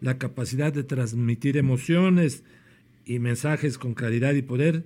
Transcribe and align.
la 0.00 0.18
capacidad 0.18 0.72
de 0.72 0.84
transmitir 0.84 1.56
emociones 1.56 2.44
y 3.04 3.18
mensajes 3.18 3.78
con 3.78 3.94
claridad 3.94 4.34
y 4.34 4.42
poder 4.42 4.84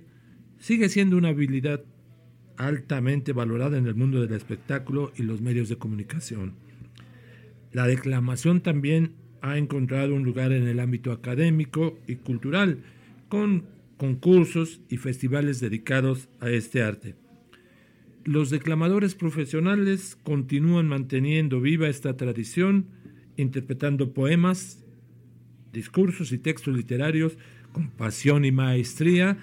sigue 0.59 0.89
siendo 0.89 1.17
una 1.17 1.29
habilidad 1.29 1.83
altamente 2.57 3.33
valorada 3.33 3.77
en 3.77 3.87
el 3.87 3.95
mundo 3.95 4.21
del 4.21 4.33
espectáculo 4.33 5.11
y 5.15 5.23
los 5.23 5.41
medios 5.41 5.69
de 5.69 5.77
comunicación. 5.77 6.53
La 7.71 7.87
declamación 7.87 8.61
también 8.61 9.15
ha 9.41 9.57
encontrado 9.57 10.15
un 10.15 10.23
lugar 10.23 10.51
en 10.51 10.67
el 10.67 10.79
ámbito 10.79 11.11
académico 11.11 11.99
y 12.07 12.15
cultural, 12.15 12.83
con 13.27 13.65
concursos 13.97 14.79
y 14.89 14.97
festivales 14.97 15.59
dedicados 15.59 16.29
a 16.39 16.49
este 16.49 16.81
arte. 16.81 17.15
Los 18.23 18.49
declamadores 18.49 19.15
profesionales 19.15 20.17
continúan 20.23 20.87
manteniendo 20.87 21.59
viva 21.59 21.89
esta 21.89 22.15
tradición, 22.15 22.87
interpretando 23.35 24.13
poemas, 24.13 24.82
discursos 25.73 26.31
y 26.31 26.37
textos 26.37 26.75
literarios 26.75 27.33
con 27.73 27.89
pasión 27.89 28.45
y 28.45 28.51
maestría, 28.51 29.37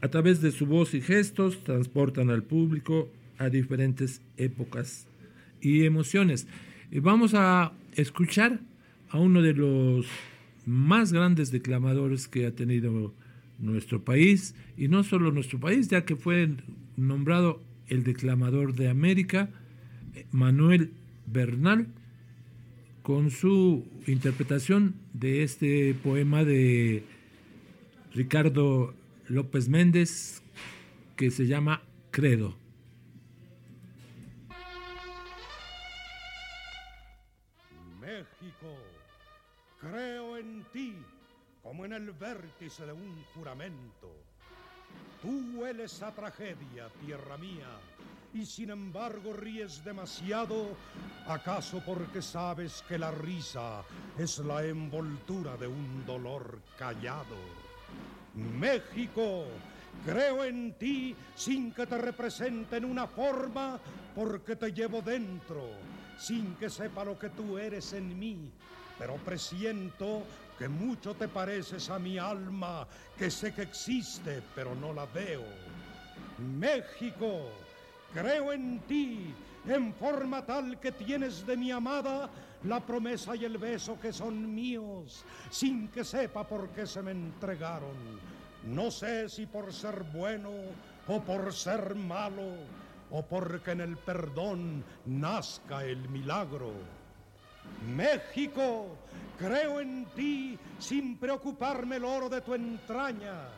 a 0.00 0.08
través 0.08 0.40
de 0.40 0.52
su 0.52 0.66
voz 0.66 0.94
y 0.94 1.00
gestos 1.00 1.62
transportan 1.64 2.30
al 2.30 2.42
público 2.42 3.10
a 3.38 3.50
diferentes 3.50 4.22
épocas 4.36 5.06
y 5.60 5.84
emociones. 5.84 6.46
Y 6.90 7.00
vamos 7.00 7.34
a 7.34 7.72
escuchar 7.94 8.60
a 9.10 9.18
uno 9.18 9.42
de 9.42 9.54
los 9.54 10.06
más 10.64 11.12
grandes 11.12 11.50
declamadores 11.50 12.28
que 12.28 12.46
ha 12.46 12.52
tenido 12.52 13.12
nuestro 13.58 14.04
país, 14.04 14.54
y 14.76 14.88
no 14.88 15.04
solo 15.04 15.30
nuestro 15.30 15.60
país, 15.60 15.88
ya 15.88 16.04
que 16.04 16.16
fue 16.16 16.50
nombrado 16.96 17.62
el 17.86 18.04
declamador 18.04 18.74
de 18.74 18.88
América, 18.88 19.50
Manuel 20.30 20.90
Bernal, 21.26 21.86
con 23.02 23.30
su 23.30 23.84
interpretación 24.06 24.94
de 25.12 25.42
este 25.42 25.94
poema 25.94 26.44
de 26.44 27.04
Ricardo 28.12 28.94
López 29.28 29.68
Méndez 29.68 30.42
que 31.16 31.30
se 31.30 31.46
llama 31.46 31.82
Credo. 32.10 32.56
México, 38.00 38.76
creo 39.80 40.36
en 40.36 40.64
ti 40.72 40.94
como 41.62 41.84
en 41.84 41.92
el 41.92 42.12
vértice 42.12 42.86
de 42.86 42.92
un 42.92 43.24
juramento. 43.34 44.14
Tú 45.22 45.58
hueles 45.60 45.92
esa 45.92 46.14
tragedia, 46.14 46.88
tierra 47.04 47.36
mía, 47.38 47.68
y 48.34 48.46
sin 48.46 48.70
embargo 48.70 49.32
ríes 49.32 49.84
demasiado, 49.84 50.76
acaso 51.26 51.82
porque 51.84 52.22
sabes 52.22 52.82
que 52.88 52.98
la 52.98 53.10
risa 53.10 53.82
es 54.18 54.38
la 54.38 54.64
envoltura 54.64 55.56
de 55.56 55.66
un 55.66 56.04
dolor 56.06 56.60
callado. 56.78 57.36
México, 58.34 59.44
creo 60.06 60.44
en 60.44 60.72
ti 60.74 61.14
sin 61.34 61.72
que 61.72 61.86
te 61.86 61.98
represente 61.98 62.78
en 62.78 62.86
una 62.86 63.06
forma, 63.06 63.78
porque 64.14 64.56
te 64.56 64.72
llevo 64.72 65.02
dentro, 65.02 65.68
sin 66.18 66.54
que 66.56 66.70
sepa 66.70 67.04
lo 67.04 67.18
que 67.18 67.30
tú 67.30 67.58
eres 67.58 67.92
en 67.92 68.18
mí, 68.18 68.50
pero 68.98 69.16
presiento 69.16 70.22
que 70.58 70.68
mucho 70.68 71.14
te 71.14 71.28
pareces 71.28 71.90
a 71.90 71.98
mi 71.98 72.18
alma, 72.18 72.86
que 73.18 73.30
sé 73.30 73.52
que 73.52 73.62
existe, 73.62 74.42
pero 74.54 74.74
no 74.74 74.92
la 74.92 75.06
veo. 75.06 75.44
México, 76.38 77.50
creo 78.14 78.52
en 78.52 78.80
ti 78.80 79.34
en 79.66 79.94
forma 79.94 80.44
tal 80.44 80.78
que 80.80 80.92
tienes 80.92 81.46
de 81.46 81.56
mi 81.56 81.70
amada 81.70 82.28
la 82.64 82.80
promesa 82.80 83.34
y 83.36 83.44
el 83.44 83.58
beso 83.58 83.98
que 84.00 84.12
son 84.12 84.54
míos, 84.54 85.24
sin 85.50 85.88
que 85.88 86.04
sepa 86.04 86.46
por 86.46 86.68
qué 86.70 86.86
se 86.86 87.02
me 87.02 87.12
entregaron. 87.12 87.96
No 88.64 88.90
sé 88.90 89.28
si 89.28 89.46
por 89.46 89.72
ser 89.72 90.02
bueno 90.12 90.50
o 91.08 91.20
por 91.20 91.52
ser 91.52 91.94
malo, 91.94 92.56
o 93.10 93.22
porque 93.22 93.72
en 93.72 93.80
el 93.80 93.96
perdón 93.96 94.84
nazca 95.06 95.84
el 95.84 96.08
milagro. 96.08 96.72
México, 97.94 98.96
creo 99.38 99.80
en 99.80 100.06
ti 100.14 100.58
sin 100.78 101.18
preocuparme 101.18 101.96
el 101.96 102.04
oro 102.04 102.28
de 102.28 102.40
tu 102.40 102.54
entraña. 102.54 103.48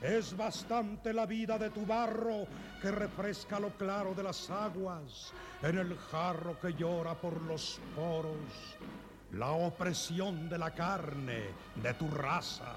Es 0.00 0.36
bastante 0.36 1.12
la 1.12 1.24
vida 1.24 1.58
de 1.58 1.70
tu 1.70 1.86
barro 1.86 2.46
que 2.82 2.90
refresca 2.90 3.58
lo 3.58 3.70
claro 3.70 4.12
de 4.14 4.22
las 4.22 4.50
aguas 4.50 5.32
en 5.62 5.78
el 5.78 5.96
jarro 5.96 6.60
que 6.60 6.74
llora 6.74 7.14
por 7.14 7.40
los 7.42 7.80
poros, 7.94 8.36
la 9.32 9.52
opresión 9.52 10.48
de 10.48 10.58
la 10.58 10.70
carne 10.72 11.44
de 11.76 11.94
tu 11.94 12.08
raza. 12.10 12.74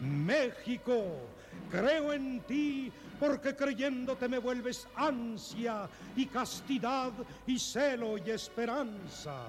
México, 0.00 1.28
creo 1.70 2.12
en 2.12 2.40
ti 2.40 2.90
porque 3.20 3.54
creyéndote 3.54 4.28
me 4.28 4.38
vuelves 4.38 4.88
ansia 4.96 5.88
y 6.16 6.26
castidad 6.26 7.12
y 7.46 7.58
celo 7.58 8.16
y 8.18 8.30
esperanza. 8.30 9.44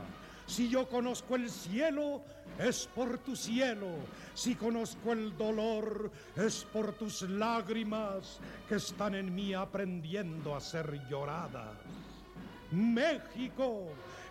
Si 0.48 0.70
yo 0.70 0.88
conozco 0.88 1.36
el 1.36 1.50
cielo, 1.50 2.22
es 2.60 2.88
por 2.94 3.18
tu 3.20 3.36
cielo. 3.36 3.88
Si 4.34 4.56
conozco 4.56 5.14
el 5.14 5.36
dolor, 5.38 6.12
es 6.36 6.66
por 6.66 6.94
tus 6.94 7.24
lágrimas 7.24 8.40
que 8.70 8.76
están 8.76 9.16
en 9.16 9.34
mí 9.34 9.54
aprendiendo 9.54 10.56
a 10.56 10.62
ser 10.62 11.02
lloradas. 11.10 11.78
México, 12.72 13.88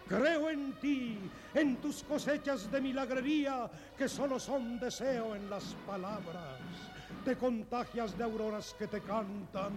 creo 0.08 0.50
en 0.50 0.72
ti, 0.74 1.18
en 1.52 1.76
tus 1.76 2.02
cosechas 2.04 2.70
de 2.70 2.80
milagrería 2.80 3.70
que 3.96 4.08
solo 4.08 4.38
son 4.38 4.78
deseo 4.78 5.34
en 5.34 5.50
las 5.50 5.74
palabras. 5.86 6.60
Te 7.24 7.36
contagias 7.36 8.16
de 8.16 8.24
auroras 8.24 8.74
que 8.78 8.86
te 8.86 9.00
cantan 9.00 9.72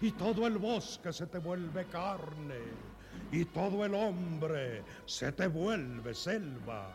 y 0.00 0.12
todo 0.12 0.46
el 0.46 0.58
bosque 0.58 1.12
se 1.12 1.26
te 1.26 1.38
vuelve 1.38 1.86
carne 1.86 2.93
y 3.34 3.44
todo 3.46 3.84
el 3.84 3.94
hombre 3.94 4.84
se 5.06 5.32
te 5.32 5.48
vuelve 5.48 6.14
selva. 6.14 6.94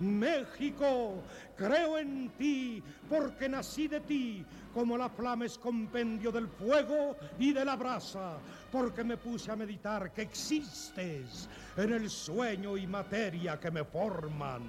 México, 0.00 1.22
creo 1.56 1.98
en 1.98 2.30
ti, 2.30 2.82
porque 3.08 3.50
nací 3.50 3.86
de 3.86 4.00
ti, 4.00 4.44
como 4.72 4.96
la 4.96 5.10
flama 5.10 5.44
es 5.44 5.58
compendio 5.58 6.32
del 6.32 6.48
fuego 6.48 7.16
y 7.38 7.52
de 7.52 7.66
la 7.66 7.76
brasa, 7.76 8.38
porque 8.72 9.04
me 9.04 9.18
puse 9.18 9.52
a 9.52 9.56
meditar 9.56 10.10
que 10.12 10.22
existes 10.22 11.50
en 11.76 11.92
el 11.92 12.08
sueño 12.08 12.78
y 12.78 12.86
materia 12.86 13.60
que 13.60 13.70
me 13.70 13.84
forman 13.84 14.62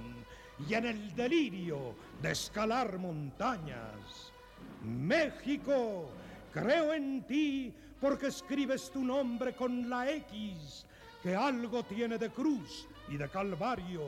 y 0.68 0.74
en 0.74 0.84
el 0.84 1.14
delirio 1.14 1.94
de 2.20 2.32
escalar 2.32 2.98
montañas. 2.98 4.32
México, 4.84 6.10
creo 6.52 6.92
en 6.92 7.22
ti 7.22 7.74
porque 8.00 8.26
escribes 8.26 8.90
tu 8.90 9.02
nombre 9.02 9.54
con 9.54 9.88
la 9.88 10.10
X, 10.10 10.86
que 11.22 11.34
algo 11.34 11.82
tiene 11.84 12.18
de 12.18 12.30
cruz 12.30 12.86
y 13.08 13.16
de 13.16 13.28
calvario, 13.28 14.02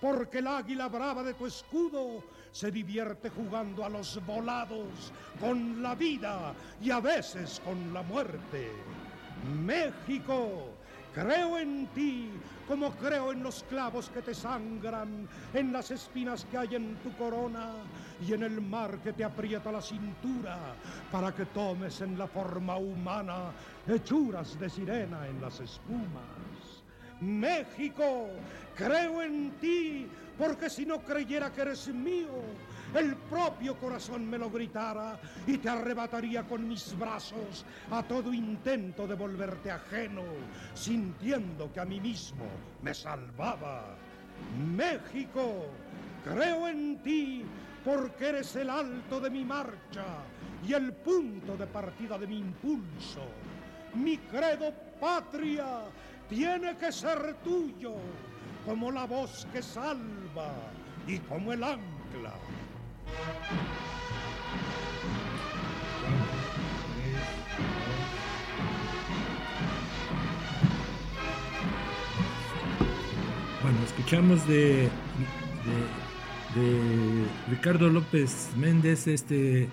porque 0.00 0.38
el 0.38 0.46
águila 0.46 0.88
brava 0.88 1.22
de 1.22 1.34
tu 1.34 1.46
escudo 1.46 2.22
se 2.50 2.70
divierte 2.70 3.30
jugando 3.30 3.84
a 3.84 3.88
los 3.88 4.24
volados 4.26 5.12
con 5.40 5.82
la 5.82 5.94
vida 5.94 6.54
y 6.80 6.90
a 6.90 7.00
veces 7.00 7.60
con 7.64 7.92
la 7.94 8.02
muerte. 8.02 8.70
México, 9.64 10.68
creo 11.14 11.58
en 11.58 11.86
ti 11.88 12.30
como 12.66 12.92
creo 12.92 13.32
en 13.32 13.42
los 13.42 13.64
clavos 13.64 14.08
que 14.08 14.22
te 14.22 14.34
sangran, 14.34 15.28
en 15.52 15.72
las 15.72 15.90
espinas 15.90 16.46
que 16.46 16.58
hay 16.58 16.74
en 16.76 16.96
tu 16.96 17.14
corona 17.16 17.72
y 18.26 18.32
en 18.32 18.42
el 18.44 18.60
mar 18.60 18.98
que 18.98 19.12
te 19.12 19.24
aprieta 19.24 19.72
la 19.72 19.82
cintura 19.82 20.58
para 21.10 21.34
que 21.34 21.46
tomes 21.46 22.00
en 22.00 22.16
la 22.16 22.26
forma 22.26 22.76
humana 22.76 23.52
hechuras 23.86 24.58
de 24.58 24.70
sirena 24.70 25.26
en 25.26 25.40
las 25.40 25.60
espumas. 25.60 26.51
México, 27.22 28.28
creo 28.76 29.22
en 29.22 29.52
ti 29.60 30.08
porque 30.36 30.68
si 30.68 30.84
no 30.84 31.00
creyera 31.00 31.52
que 31.52 31.62
eres 31.62 31.86
mío, 31.88 32.42
el 32.94 33.14
propio 33.16 33.76
corazón 33.76 34.28
me 34.28 34.38
lo 34.38 34.50
gritara 34.50 35.18
y 35.46 35.58
te 35.58 35.68
arrebataría 35.68 36.42
con 36.42 36.66
mis 36.66 36.98
brazos 36.98 37.64
a 37.90 38.02
todo 38.02 38.32
intento 38.32 39.06
de 39.06 39.14
volverte 39.14 39.70
ajeno, 39.70 40.22
sintiendo 40.74 41.72
que 41.72 41.80
a 41.80 41.84
mí 41.84 42.00
mismo 42.00 42.44
me 42.82 42.92
salvaba. 42.92 43.96
México, 44.74 45.66
creo 46.24 46.68
en 46.68 47.02
ti 47.02 47.44
porque 47.84 48.30
eres 48.30 48.56
el 48.56 48.68
alto 48.68 49.20
de 49.20 49.30
mi 49.30 49.44
marcha 49.44 50.04
y 50.66 50.72
el 50.72 50.92
punto 50.92 51.56
de 51.56 51.66
partida 51.66 52.18
de 52.18 52.26
mi 52.26 52.38
impulso. 52.38 53.22
Mi 53.94 54.18
credo 54.18 54.72
patria 55.00 55.82
tiene 56.32 56.74
que 56.78 56.90
ser 56.90 57.36
tuyo, 57.44 57.92
como 58.64 58.90
la 58.90 59.04
voz 59.04 59.46
que 59.52 59.60
salva 59.62 60.54
y 61.06 61.18
como 61.18 61.52
el 61.52 61.62
ancla. 61.62 62.32
Bueno, 73.62 73.78
escuchamos 73.84 74.48
de, 74.48 74.88
Ricardo 77.50 77.90
López 77.90 78.50
Méndez, 78.56 79.06
este 79.06 79.68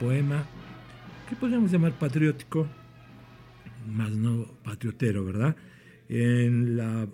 poema 0.00 0.44
que 1.28 1.36
podríamos 1.36 1.70
llamar 1.70 1.92
patriótico, 1.92 2.66
más 3.86 4.12
no 4.12 4.46
patriotero, 4.62 5.24
¿verdad? 5.24 5.56
En 6.08 6.76
la 6.76 7.08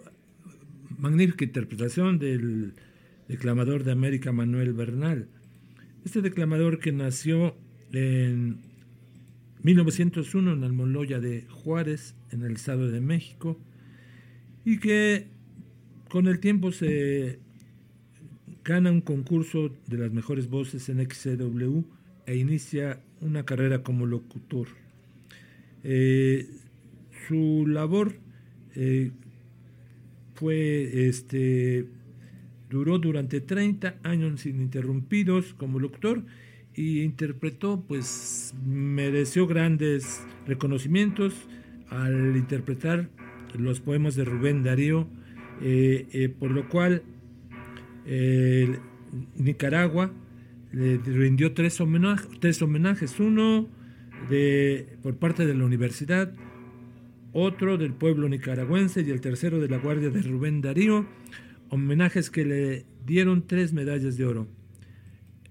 magnífica 0.98 1.44
interpretación 1.44 2.18
del 2.18 2.74
declamador 3.28 3.84
de 3.84 3.92
América 3.92 4.32
Manuel 4.32 4.72
Bernal. 4.72 5.28
Este 6.04 6.22
declamador 6.22 6.78
que 6.78 6.92
nació 6.92 7.56
en 7.92 8.58
1901 9.62 10.52
en 10.52 10.64
Almoloya 10.64 11.20
de 11.20 11.44
Juárez, 11.48 12.14
en 12.30 12.42
el 12.42 12.52
Estado 12.52 12.90
de 12.90 13.00
México, 13.00 13.58
y 14.64 14.78
que 14.78 15.28
con 16.08 16.26
el 16.26 16.40
tiempo 16.40 16.72
se 16.72 17.38
gana 18.64 18.90
un 18.90 19.00
concurso 19.00 19.70
de 19.86 19.98
las 19.98 20.12
mejores 20.12 20.48
voces 20.48 20.88
en 20.88 21.04
XCW 21.08 21.82
e 22.26 22.36
inicia 22.36 23.00
una 23.20 23.44
carrera 23.44 23.82
como 23.82 24.06
locutor. 24.06 24.68
Eh, 25.84 26.48
su 27.26 27.66
labor 27.66 28.14
eh, 28.74 29.12
fue 30.34 31.08
este 31.08 31.86
duró 32.68 32.98
durante 32.98 33.40
30 33.40 33.96
años 34.02 34.44
ininterrumpidos 34.44 35.54
como 35.54 35.78
locutor 35.78 36.24
y 36.74 37.00
interpretó, 37.00 37.82
pues 37.88 38.54
mereció 38.64 39.46
grandes 39.46 40.22
reconocimientos 40.46 41.34
al 41.88 42.36
interpretar 42.36 43.08
los 43.58 43.80
poemas 43.80 44.14
de 44.16 44.24
Rubén 44.26 44.62
Darío, 44.62 45.08
eh, 45.62 46.32
por 46.38 46.50
lo 46.50 46.68
cual 46.68 47.02
Nicaragua 49.36 50.12
le 50.72 50.98
rindió 50.98 51.54
tres, 51.54 51.82
tres 52.40 52.62
homenajes, 52.62 53.18
uno 53.18 53.68
de, 54.28 54.96
por 55.02 55.16
parte 55.16 55.46
de 55.46 55.54
la 55.54 55.64
universidad, 55.64 56.32
otro 57.32 57.78
del 57.78 57.92
pueblo 57.92 58.28
nicaragüense 58.28 59.02
y 59.02 59.10
el 59.10 59.20
tercero 59.20 59.60
de 59.60 59.68
la 59.68 59.78
Guardia 59.78 60.10
de 60.10 60.22
Rubén 60.22 60.60
Darío, 60.60 61.06
homenajes 61.68 62.30
que 62.30 62.44
le 62.44 62.86
dieron 63.04 63.46
tres 63.46 63.72
medallas 63.72 64.16
de 64.16 64.24
oro. 64.24 64.48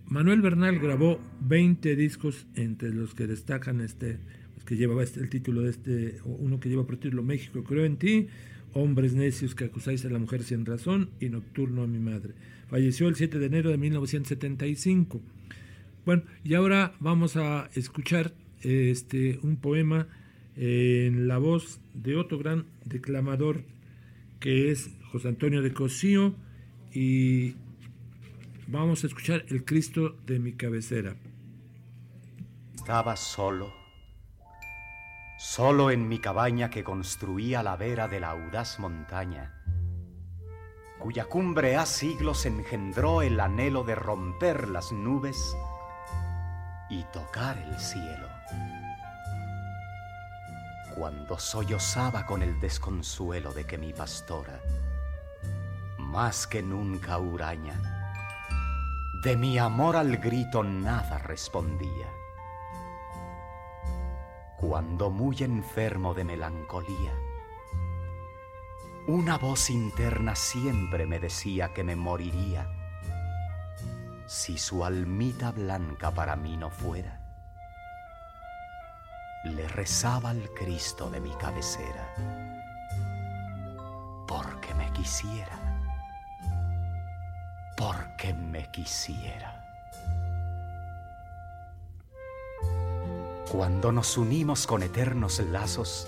Manuel 0.08 0.42
Bernal 0.42 0.80
grabó 0.80 1.19
20 1.42 1.96
discos, 1.96 2.48
entre 2.56 2.90
los 2.94 3.14
que 3.14 3.28
destacan 3.28 3.81
este, 3.81 4.19
que 4.66 4.75
llevaba 4.75 5.04
este, 5.04 5.20
el 5.20 5.30
título 5.30 5.62
de 5.62 5.70
este, 5.70 6.20
uno 6.24 6.60
que 6.60 6.70
lleva 6.70 6.86
por 6.86 6.98
título 6.98 7.24
México 7.24 7.63
creo 7.63 7.86
en 7.86 7.98
ti, 7.98 8.28
Hombres 8.74 9.13
necios 9.13 9.56
que 9.56 9.66
acusáis 9.66 10.06
a 10.06 10.10
la 10.10 10.20
mujer 10.20 10.44
sin 10.44 10.66
razón 10.66 11.10
y 11.20 11.30
Nocturno 11.30 11.84
a 11.84 11.88
mi 11.88 12.00
madre. 12.00 12.34
Falleció 12.70 13.08
el 13.08 13.16
7 13.16 13.40
de 13.40 13.46
enero 13.46 13.70
de 13.72 13.78
1975. 13.78 15.22
Bueno, 16.06 16.24
y 16.44 16.54
ahora 16.54 16.94
vamos 17.00 17.38
a 17.38 17.70
escuchar 17.74 18.34
este, 18.62 19.39
un 19.44 19.57
poema 19.57 20.07
en 20.56 21.27
la 21.27 21.38
voz 21.38 21.80
de 21.94 22.15
otro 22.15 22.38
gran 22.38 22.65
declamador 22.86 23.62
que 24.39 24.71
es 24.71 24.89
José 25.12 25.30
Antonio 25.30 25.62
de 25.62 25.74
Cosío 25.74 26.33
y 26.94 27.56
vamos 28.68 29.04
a 29.04 29.07
escuchar 29.07 29.45
El 29.50 29.65
Cristo 29.65 30.15
de 30.25 30.39
mi 30.39 30.54
cabecera. 30.54 31.15
Estaba 32.75 33.15
solo, 33.15 33.74
solo 35.38 35.92
en 35.92 36.07
mi 36.07 36.19
cabaña 36.19 36.69
que 36.69 36.83
construía 36.83 37.62
la 37.63 37.75
vera 37.75 38.07
de 38.07 38.19
la 38.19 38.31
audaz 38.31 38.80
montaña 38.80 39.57
cuya 41.00 41.25
cumbre 41.25 41.75
a 41.75 41.86
siglos 41.86 42.45
engendró 42.45 43.21
el 43.21 43.39
anhelo 43.39 43.83
de 43.83 43.95
romper 43.95 44.68
las 44.68 44.92
nubes 44.92 45.56
y 46.89 47.03
tocar 47.13 47.57
el 47.57 47.80
cielo. 47.80 48.37
Cuando 50.96 51.38
sollozaba 51.38 52.26
con 52.26 52.42
el 52.42 52.60
desconsuelo 52.60 53.54
de 53.54 53.66
que 53.66 53.78
mi 53.78 53.94
pastora, 53.94 54.60
más 55.98 56.48
que 56.48 56.64
nunca 56.64 57.18
huraña, 57.18 57.80
de 59.22 59.36
mi 59.36 59.58
amor 59.58 59.96
al 59.96 60.18
grito 60.18 60.64
nada 60.64 61.18
respondía. 61.20 62.08
Cuando 64.58 65.10
muy 65.10 65.38
enfermo 65.44 66.14
de 66.14 66.24
melancolía, 66.24 67.14
una 69.08 69.38
voz 69.38 69.70
interna 69.70 70.36
siempre 70.36 71.06
me 71.06 71.20
decía 71.20 71.74
que 71.74 71.84
me 71.84 71.96
moriría 71.96 72.68
si 74.28 74.58
su 74.58 74.84
almita 74.84 75.52
blanca 75.52 76.12
para 76.12 76.36
mí 76.36 76.58
no 76.58 76.70
fuera. 76.70 77.26
Le 79.44 79.68
rezaba 79.68 80.31
al 80.31 80.50
Cristo 80.54 81.10
de 81.10 81.19
mi 81.19 81.31
cabecera 81.36 82.13
porque 84.28 84.74
me 84.74 84.92
quisiera, 84.92 85.57
porque 87.78 88.34
me 88.34 88.69
quisiera. 88.72 89.63
Cuando 93.51 93.94
nos 93.94 94.18
unimos 94.18 94.68
con 94.68 94.84
eternos 94.84 95.39
lazos, 95.39 96.07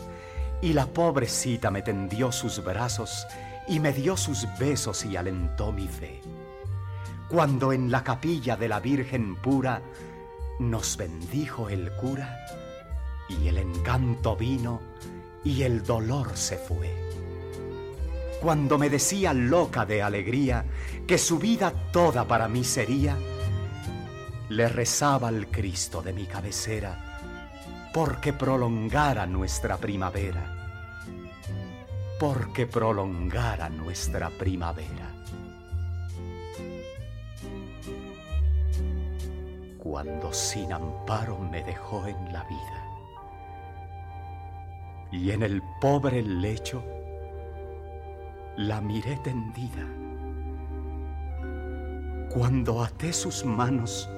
y 0.62 0.74
la 0.74 0.86
pobrecita 0.88 1.72
me 1.72 1.82
tendió 1.82 2.34
sus 2.34 2.62
brazos 2.62 3.26
y 3.68 3.80
me 3.80 3.94
dio 3.94 4.18
sus 4.18 4.46
besos 4.60 5.06
y 5.06 5.16
alentó 5.16 5.72
mi 5.72 5.88
fe. 5.88 6.22
Cuando 7.30 7.72
en 7.72 7.90
la 7.90 8.04
capilla 8.04 8.58
de 8.58 8.68
la 8.68 8.82
Virgen 8.82 9.38
pura 9.38 9.82
nos 10.60 10.98
bendijo 10.98 11.70
el 11.70 11.96
cura 11.96 12.46
y 13.30 13.48
el 13.48 13.58
encanto 13.60 14.36
vino 14.36 14.82
y 15.44 15.64
el 15.64 15.84
dolor 15.84 16.36
se 16.36 16.58
fue. 16.58 17.10
Cuando 18.42 18.78
me 18.78 18.90
decía 18.90 19.34
loca 19.34 19.86
de 19.86 20.02
alegría 20.02 20.66
que 21.06 21.18
su 21.18 21.40
vida 21.40 21.72
toda 21.92 22.26
para 22.26 22.48
mí 22.48 22.64
sería, 22.64 23.18
le 24.50 24.68
rezaba 24.68 25.28
al 25.28 25.48
Cristo 25.48 26.02
de 26.02 26.14
mi 26.14 26.26
cabecera 26.26 27.06
porque 27.94 28.34
prolongara 28.34 29.26
nuestra 29.26 29.78
primavera, 29.78 30.96
porque 32.20 32.66
prolongara 32.66 33.70
nuestra 33.70 34.30
primavera. 34.30 35.16
Cuando 39.80 40.32
sin 40.32 40.72
amparo 40.72 41.40
me 41.40 41.64
dejó 41.64 42.06
en 42.06 42.32
la 42.32 42.44
vida 42.44 42.89
y 45.12 45.32
en 45.32 45.44
el 45.44 45.62
pobre 45.82 46.22
lecho 46.22 46.84
la 48.58 48.82
miré 48.82 49.18
tendida, 49.18 49.88
cuando 52.30 52.84
até 52.84 53.14
sus 53.14 53.46
manos 53.46 54.10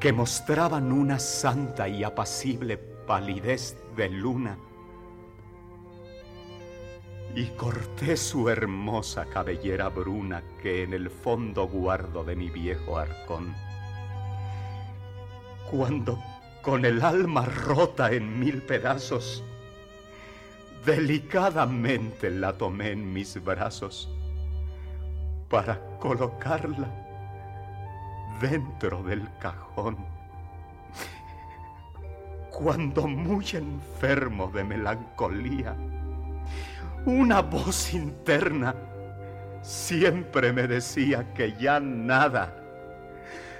que 0.00 0.12
mostraban 0.12 0.92
una 0.92 1.18
santa 1.18 1.88
y 1.88 2.04
apacible 2.04 2.78
palidez 2.78 3.76
de 3.96 4.08
luna, 4.08 4.58
y 7.34 7.46
corté 7.50 8.16
su 8.16 8.48
hermosa 8.48 9.26
cabellera 9.26 9.88
bruna 9.88 10.42
que 10.62 10.82
en 10.82 10.94
el 10.94 11.10
fondo 11.10 11.68
guardo 11.68 12.24
de 12.24 12.34
mi 12.34 12.48
viejo 12.48 12.96
arcón. 12.96 13.54
Cuando 15.70 16.18
con 16.62 16.84
el 16.84 17.02
alma 17.02 17.44
rota 17.44 18.10
en 18.12 18.38
mil 18.38 18.62
pedazos, 18.62 19.42
delicadamente 20.84 22.30
la 22.30 22.52
tomé 22.52 22.92
en 22.92 23.12
mis 23.12 23.42
brazos 23.42 24.08
para 25.48 25.80
colocarla 25.98 26.88
dentro 28.40 29.02
del 29.02 29.28
cajón. 29.38 29.96
Cuando 32.50 33.06
muy 33.06 33.46
enfermo 33.52 34.50
de 34.52 34.64
melancolía, 34.64 35.76
una 37.06 37.40
voz 37.40 37.94
interna 37.94 38.74
siempre 39.62 40.52
me 40.52 40.66
decía 40.66 41.32
que 41.34 41.54
ya 41.58 41.80
nada, 41.80 42.54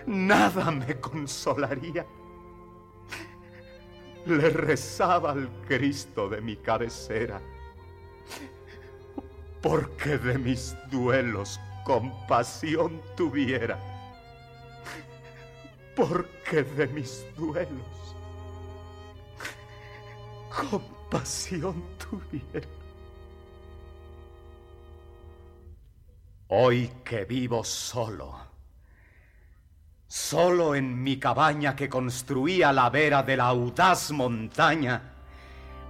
nada 0.06 0.70
me 0.70 0.98
consolaría. 1.00 2.04
Le 4.28 4.50
rezaba 4.50 5.32
al 5.32 5.48
Cristo 5.66 6.28
de 6.28 6.40
mi 6.40 6.56
cabecera, 6.56 7.40
porque 9.60 10.18
de 10.18 10.38
mis 10.38 10.76
duelos 10.90 11.58
compasión 11.84 13.00
tuviera 13.16 13.78
porque 15.98 16.62
de 16.62 16.86
mis 16.86 17.26
duelos 17.36 18.14
compasión 20.48 21.82
tuviera. 21.98 22.68
Hoy 26.46 26.88
que 27.04 27.24
vivo 27.24 27.64
solo, 27.64 28.32
solo 30.08 30.74
en 30.74 31.02
mi 31.02 31.18
cabaña 31.18 31.76
que 31.76 31.90
construí 31.90 32.62
a 32.62 32.72
la 32.72 32.88
vera 32.88 33.22
de 33.22 33.36
la 33.36 33.44
audaz 33.48 34.10
montaña, 34.10 35.02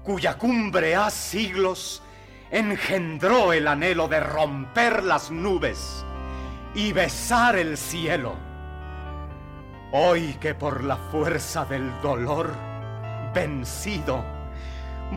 cuya 0.03 0.37
cumbre 0.37 0.97
ha 0.97 1.09
siglos 1.09 2.03
engendró 2.51 3.53
el 3.53 3.69
anhelo 3.69 4.09
de 4.09 4.19
romper 4.19 5.05
las 5.05 5.31
nubes 5.31 6.05
y 6.75 6.93
besar 6.93 7.57
el 7.57 7.77
cielo. 7.77 8.35
Hoy 9.93 10.35
que 10.41 10.55
por 10.55 10.83
la 10.83 10.97
fuerza 10.97 11.65
del 11.65 11.89
dolor 12.03 12.53
vencido, 13.33 14.25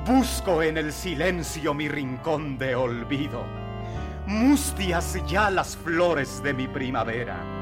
busco 0.06 0.62
en 0.62 0.78
el 0.78 0.94
silencio 0.94 1.74
mi 1.74 1.90
rincón 1.90 2.58
de 2.60 2.76
olvido, 2.76 3.44
mustias 4.28 5.18
ya 5.26 5.50
las 5.50 5.76
flores 5.76 6.44
de 6.44 6.54
mi 6.54 6.68
primavera, 6.68 7.61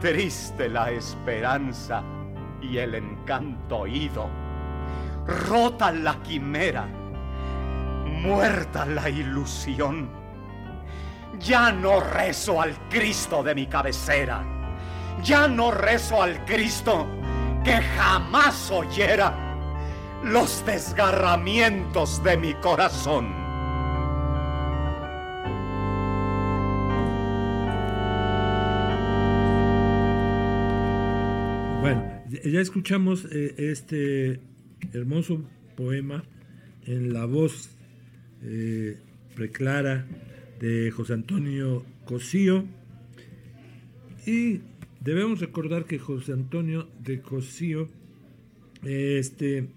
triste 0.00 0.68
la 0.68 0.90
esperanza 0.90 2.02
y 2.60 2.78
el 2.78 2.94
encanto 2.94 3.86
ido, 3.86 4.28
rota 5.26 5.92
la 5.92 6.22
quimera, 6.22 6.86
muerta 8.04 8.84
la 8.86 9.08
ilusión. 9.08 10.08
Ya 11.38 11.70
no 11.70 12.00
rezo 12.00 12.60
al 12.60 12.88
Cristo 12.88 13.42
de 13.42 13.54
mi 13.54 13.66
cabecera, 13.66 14.42
ya 15.22 15.48
no 15.48 15.70
rezo 15.70 16.22
al 16.22 16.44
Cristo 16.44 17.06
que 17.62 17.82
jamás 17.82 18.70
oyera 18.70 19.34
los 20.22 20.64
desgarramientos 20.64 22.22
de 22.22 22.36
mi 22.36 22.54
corazón. 22.54 23.45
Ya 32.44 32.60
escuchamos 32.60 33.26
eh, 33.30 33.54
este 33.58 34.40
hermoso 34.92 35.44
poema 35.76 36.24
en 36.86 37.12
la 37.12 37.24
voz 37.24 37.70
eh, 38.42 38.98
preclara 39.34 40.06
de 40.60 40.90
José 40.90 41.14
Antonio 41.14 41.84
Cosío. 42.04 42.64
Y 44.26 44.60
debemos 45.00 45.40
recordar 45.40 45.84
que 45.84 45.98
José 45.98 46.32
Antonio 46.32 46.88
de 47.00 47.20
Cosío, 47.20 47.88
este, 48.82 49.68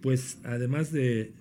pues 0.00 0.38
además 0.44 0.92
de 0.92 1.32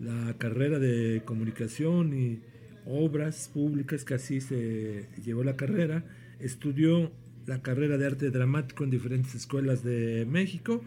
la 0.00 0.34
carrera 0.38 0.78
de 0.78 1.22
comunicación 1.24 2.18
y 2.18 2.40
obras 2.86 3.50
públicas, 3.52 4.04
que 4.04 4.14
así 4.14 4.40
se 4.40 5.08
llevó 5.24 5.44
la 5.44 5.56
carrera, 5.56 6.04
estudió 6.40 7.10
la 7.46 7.62
carrera 7.62 7.96
de 7.96 8.06
arte 8.06 8.30
dramático 8.30 8.84
en 8.84 8.90
diferentes 8.90 9.34
escuelas 9.34 9.82
de 9.82 10.26
México 10.26 10.82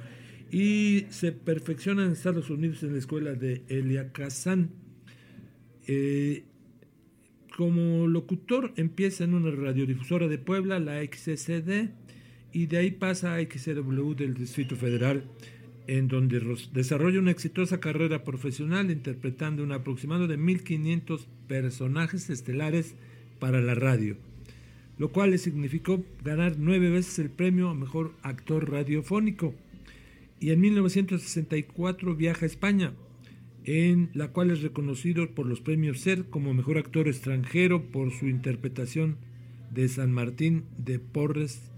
y 0.52 1.06
se 1.10 1.32
perfecciona 1.32 2.06
en 2.06 2.12
Estados 2.12 2.50
Unidos 2.50 2.84
en 2.84 2.94
la 2.94 3.00
escuela 3.00 3.34
de 3.34 3.64
Elia 3.68 4.12
Kazan. 4.12 4.72
Eh, 5.88 6.44
como 7.56 8.08
locutor 8.08 8.74
empieza 8.78 9.24
en 9.26 9.34
una 9.34 9.52
radiodifusora 9.52 10.28
de 10.28 10.38
Puebla, 10.38 10.80
la 10.80 11.04
XCD, 11.04 11.90
y 12.52 12.66
de 12.68 12.78
ahí 12.78 12.92
pasa 12.92 13.36
a 13.36 13.42
XCW 13.42 14.14
del 14.14 14.34
Distrito 14.34 14.76
Federal, 14.76 15.26
en 15.88 16.08
donde 16.08 16.40
desarrolla 16.72 17.20
una 17.20 17.32
exitosa 17.32 17.80
carrera 17.80 18.24
profesional 18.24 18.92
interpretando 18.92 19.64
un 19.64 19.72
aproximado 19.72 20.28
de 20.28 20.38
1.500 20.38 21.26
personajes 21.48 22.30
estelares 22.30 22.96
para 23.40 23.62
la 23.62 23.76
radio, 23.76 24.18
lo 25.00 25.12
cual 25.12 25.32
le 25.32 25.38
significó 25.38 26.04
ganar 26.24 26.58
nueve 26.60 26.90
veces 26.90 27.18
el 27.20 27.30
premio 27.30 27.70
a 27.70 27.74
Mejor 27.74 28.14
Actor 28.22 28.70
Radiofónico. 28.70 29.56
Y 30.42 30.52
en 30.52 30.60
1964 30.60 32.16
viaja 32.16 32.46
a 32.46 32.48
España, 32.48 32.94
en 33.64 34.10
la 34.14 34.28
cual 34.28 34.52
es 34.52 34.62
reconocido 34.62 35.34
por 35.34 35.46
los 35.46 35.62
premios 35.62 36.02
SER 36.02 36.26
como 36.26 36.54
mejor 36.54 36.78
actor 36.78 37.08
extranjero 37.08 37.82
por 37.92 38.12
su 38.12 38.28
interpretación 38.28 39.18
de 39.72 39.88
San 39.88 40.12
Martín 40.12 40.66
de 40.78 41.00
Porres 41.00 41.72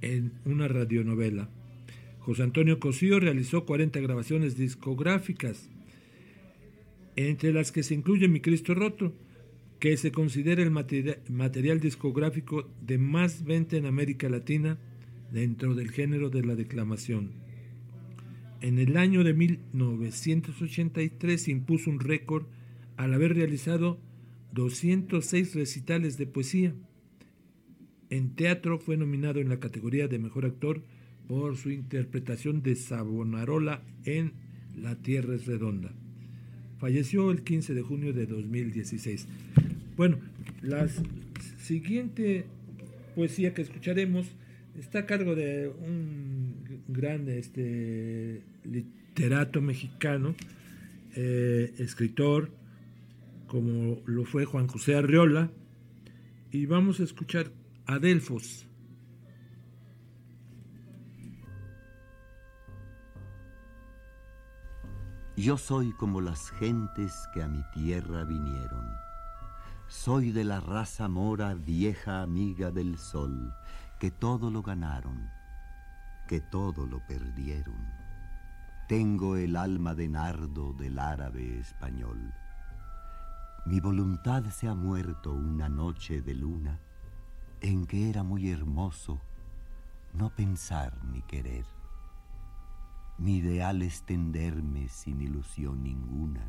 en 0.00 0.32
una 0.44 0.66
radionovela. 0.66 1.48
José 2.18 2.42
Antonio 2.42 2.80
Cosío 2.80 3.20
realizó 3.20 3.64
40 3.64 4.00
grabaciones 4.00 4.56
discográficas, 4.56 5.70
entre 7.14 7.52
las 7.52 7.70
que 7.70 7.84
se 7.84 7.94
incluye 7.94 8.26
Mi 8.28 8.40
Cristo 8.40 8.74
Roto, 8.74 9.12
que 9.80 9.96
se 9.96 10.12
considera 10.12 10.62
el 10.62 10.70
material 10.70 11.80
discográfico 11.80 12.68
de 12.82 12.98
más 12.98 13.42
venta 13.44 13.78
en 13.78 13.86
América 13.86 14.28
Latina 14.28 14.78
dentro 15.32 15.74
del 15.74 15.90
género 15.90 16.28
de 16.28 16.44
la 16.44 16.54
declamación. 16.54 17.30
En 18.60 18.78
el 18.78 18.98
año 18.98 19.24
de 19.24 19.32
1983 19.32 21.42
se 21.42 21.50
impuso 21.50 21.88
un 21.88 21.98
récord 21.98 22.44
al 22.98 23.14
haber 23.14 23.34
realizado 23.34 23.98
206 24.52 25.54
recitales 25.54 26.18
de 26.18 26.26
poesía. 26.26 26.74
En 28.10 28.34
teatro 28.34 28.78
fue 28.78 28.98
nominado 28.98 29.40
en 29.40 29.48
la 29.48 29.60
categoría 29.60 30.08
de 30.08 30.18
Mejor 30.18 30.44
Actor 30.44 30.82
por 31.26 31.56
su 31.56 31.70
interpretación 31.70 32.62
de 32.62 32.76
Savonarola 32.76 33.82
en 34.04 34.34
La 34.76 34.96
Tierra 34.96 35.36
es 35.36 35.46
Redonda. 35.46 35.94
Falleció 36.80 37.30
el 37.30 37.42
15 37.42 37.74
de 37.74 37.82
junio 37.82 38.14
de 38.14 38.24
2016. 38.24 39.28
Bueno, 39.98 40.16
la 40.62 40.88
siguiente 41.58 42.46
poesía 43.14 43.52
que 43.52 43.60
escucharemos 43.60 44.26
está 44.78 45.00
a 45.00 45.06
cargo 45.06 45.34
de 45.34 45.68
un 45.68 46.82
gran 46.88 47.28
este, 47.28 48.40
literato 48.64 49.60
mexicano, 49.60 50.34
eh, 51.16 51.74
escritor, 51.76 52.50
como 53.46 54.00
lo 54.06 54.24
fue 54.24 54.46
Juan 54.46 54.66
José 54.66 54.94
Arriola, 54.94 55.50
y 56.50 56.64
vamos 56.64 57.00
a 57.00 57.04
escuchar 57.04 57.52
Adelfos. 57.84 58.66
Yo 65.40 65.56
soy 65.56 65.92
como 65.92 66.20
las 66.20 66.50
gentes 66.50 67.26
que 67.32 67.42
a 67.42 67.48
mi 67.48 67.62
tierra 67.72 68.24
vinieron. 68.24 68.86
Soy 69.88 70.32
de 70.32 70.44
la 70.44 70.60
raza 70.60 71.08
mora 71.08 71.54
vieja 71.54 72.20
amiga 72.20 72.70
del 72.70 72.98
sol 72.98 73.54
que 73.98 74.10
todo 74.10 74.50
lo 74.50 74.60
ganaron, 74.60 75.30
que 76.28 76.42
todo 76.42 76.84
lo 76.84 77.00
perdieron. 77.06 77.88
Tengo 78.86 79.36
el 79.36 79.56
alma 79.56 79.94
de 79.94 80.08
nardo 80.08 80.74
del 80.74 80.98
árabe 80.98 81.58
español. 81.58 82.34
Mi 83.64 83.80
voluntad 83.80 84.44
se 84.50 84.68
ha 84.68 84.74
muerto 84.74 85.32
una 85.32 85.70
noche 85.70 86.20
de 86.20 86.34
luna 86.34 86.78
en 87.62 87.86
que 87.86 88.10
era 88.10 88.22
muy 88.22 88.50
hermoso 88.50 89.18
no 90.12 90.28
pensar 90.28 91.02
ni 91.10 91.22
querer. 91.22 91.79
Mi 93.20 93.36
ideal 93.36 93.82
es 93.82 94.04
tenderme 94.04 94.88
sin 94.88 95.20
ilusión 95.20 95.82
ninguna, 95.82 96.40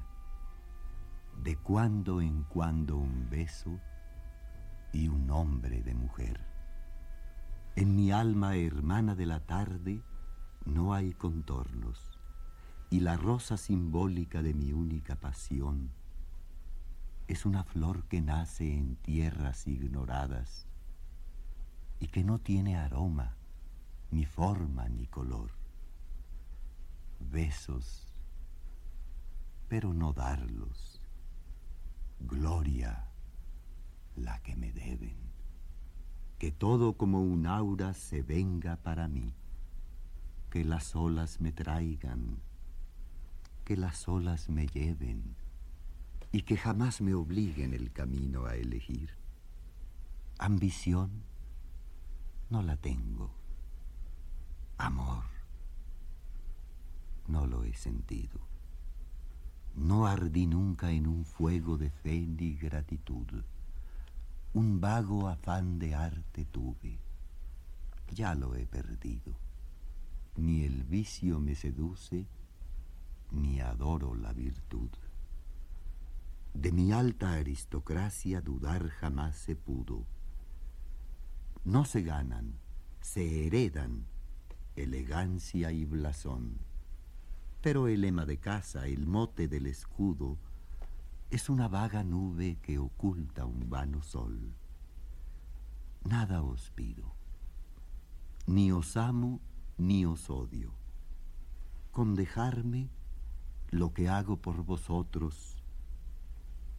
de 1.44 1.58
cuando 1.58 2.22
en 2.22 2.44
cuando 2.44 2.96
un 2.96 3.30
beso 3.30 3.78
y 4.94 5.10
un 5.10 5.30
hombre 5.32 5.84
de 5.84 5.94
mujer. 5.94 6.40
En 7.76 7.94
mi 7.98 8.14
alma 8.14 8.56
hermana 8.56 9.16
de 9.16 9.26
la 9.26 9.42
tarde 9.42 10.02
no 10.64 10.94
hay 10.94 11.12
contornos, 11.12 12.18
y 12.90 13.02
la 13.02 13.18
rosa 13.18 13.58
simbólica 13.58 14.42
de 14.42 14.54
mi 14.54 14.72
única 14.72 15.18
pasión 15.18 15.92
es 17.28 17.46
una 17.46 17.66
flor 17.66 18.06
que 18.06 18.22
nace 18.22 18.78
en 18.78 18.96
tierras 18.96 19.68
ignoradas 19.68 20.68
y 22.00 22.08
que 22.08 22.24
no 22.24 22.40
tiene 22.40 22.78
aroma, 22.78 23.36
ni 24.10 24.26
forma, 24.26 24.88
ni 24.88 25.06
color. 25.08 25.61
Besos, 27.30 28.08
pero 29.68 29.94
no 29.94 30.14
darlos. 30.14 31.02
Gloria, 32.20 33.08
la 34.16 34.42
que 34.44 34.56
me 34.56 34.72
deben 34.72 35.32
que 36.42 36.52
todo 36.52 36.94
como 36.94 37.22
un 37.22 37.46
aura 37.46 37.94
se 37.94 38.24
venga 38.24 38.76
para 38.78 39.08
mí, 39.08 39.36
que 40.50 40.66
las 40.66 40.96
olas 40.96 41.40
me 41.40 41.52
traigan, 41.52 42.40
que 43.64 43.78
las 43.78 44.08
olas 44.08 44.50
me 44.50 44.66
lleven 44.66 45.36
y 46.32 46.42
que 46.42 46.58
jamás 46.58 47.00
me 47.00 47.14
obliguen 47.14 47.76
el 47.76 47.92
camino 47.92 48.48
a 48.48 48.56
elegir. 48.56 49.12
Ambición 50.40 51.12
no 52.50 52.64
la 52.64 52.76
tengo. 52.76 53.30
Amor 54.80 55.41
no 57.32 57.48
lo 57.48 57.64
he 57.64 57.74
sentido. 57.74 58.40
No 59.76 60.06
ardí 60.06 60.48
nunca 60.48 60.92
en 60.92 61.08
un 61.08 61.24
fuego 61.26 61.78
de 61.78 61.90
fe 61.90 62.28
ni 62.28 62.56
gratitud 62.56 63.28
Un 64.54 64.82
vago 64.82 65.30
afán 65.30 65.80
de 65.80 65.96
arte 65.96 66.44
tuve, 66.44 67.00
ya 68.14 68.36
lo 68.36 68.56
he 68.56 68.66
perdido. 68.66 69.34
Ni 70.36 70.64
el 70.64 70.84
vicio 70.84 71.40
me 71.40 71.56
seduce, 71.56 72.28
ni 73.32 73.62
adoro 73.62 74.14
la 74.14 74.34
virtud. 74.34 74.90
De 76.54 76.74
mi 76.74 76.92
alta 76.92 77.34
aristocracia 77.34 78.42
dudar 78.42 78.90
jamás 78.90 79.38
se 79.38 79.56
pudo. 79.56 80.06
No 81.64 81.86
se 81.86 82.02
ganan, 82.02 82.56
se 83.00 83.48
heredan 83.48 84.06
elegancia 84.76 85.72
y 85.72 85.86
blasón. 85.86 86.71
Pero 87.62 87.88
el 87.88 88.02
lema 88.02 88.26
de 88.26 88.40
casa, 88.40 88.88
el 88.88 89.06
mote 89.06 89.48
del 89.48 89.68
escudo, 89.68 90.40
es 91.30 91.48
una 91.48 91.68
vaga 91.68 92.04
nube 92.04 92.58
que 92.62 92.80
oculta 92.80 93.46
un 93.46 93.70
vano 93.70 94.02
sol. 94.02 94.56
Nada 96.04 96.42
os 96.42 96.72
pido, 96.72 97.14
ni 98.48 98.72
os 98.72 98.98
amo 98.98 99.40
ni 99.78 100.06
os 100.06 100.30
odio. 100.32 100.74
Con 101.92 102.16
dejarme 102.16 102.90
lo 103.70 103.94
que 103.94 104.10
hago 104.10 104.38
por 104.38 104.64
vosotros, 104.64 105.64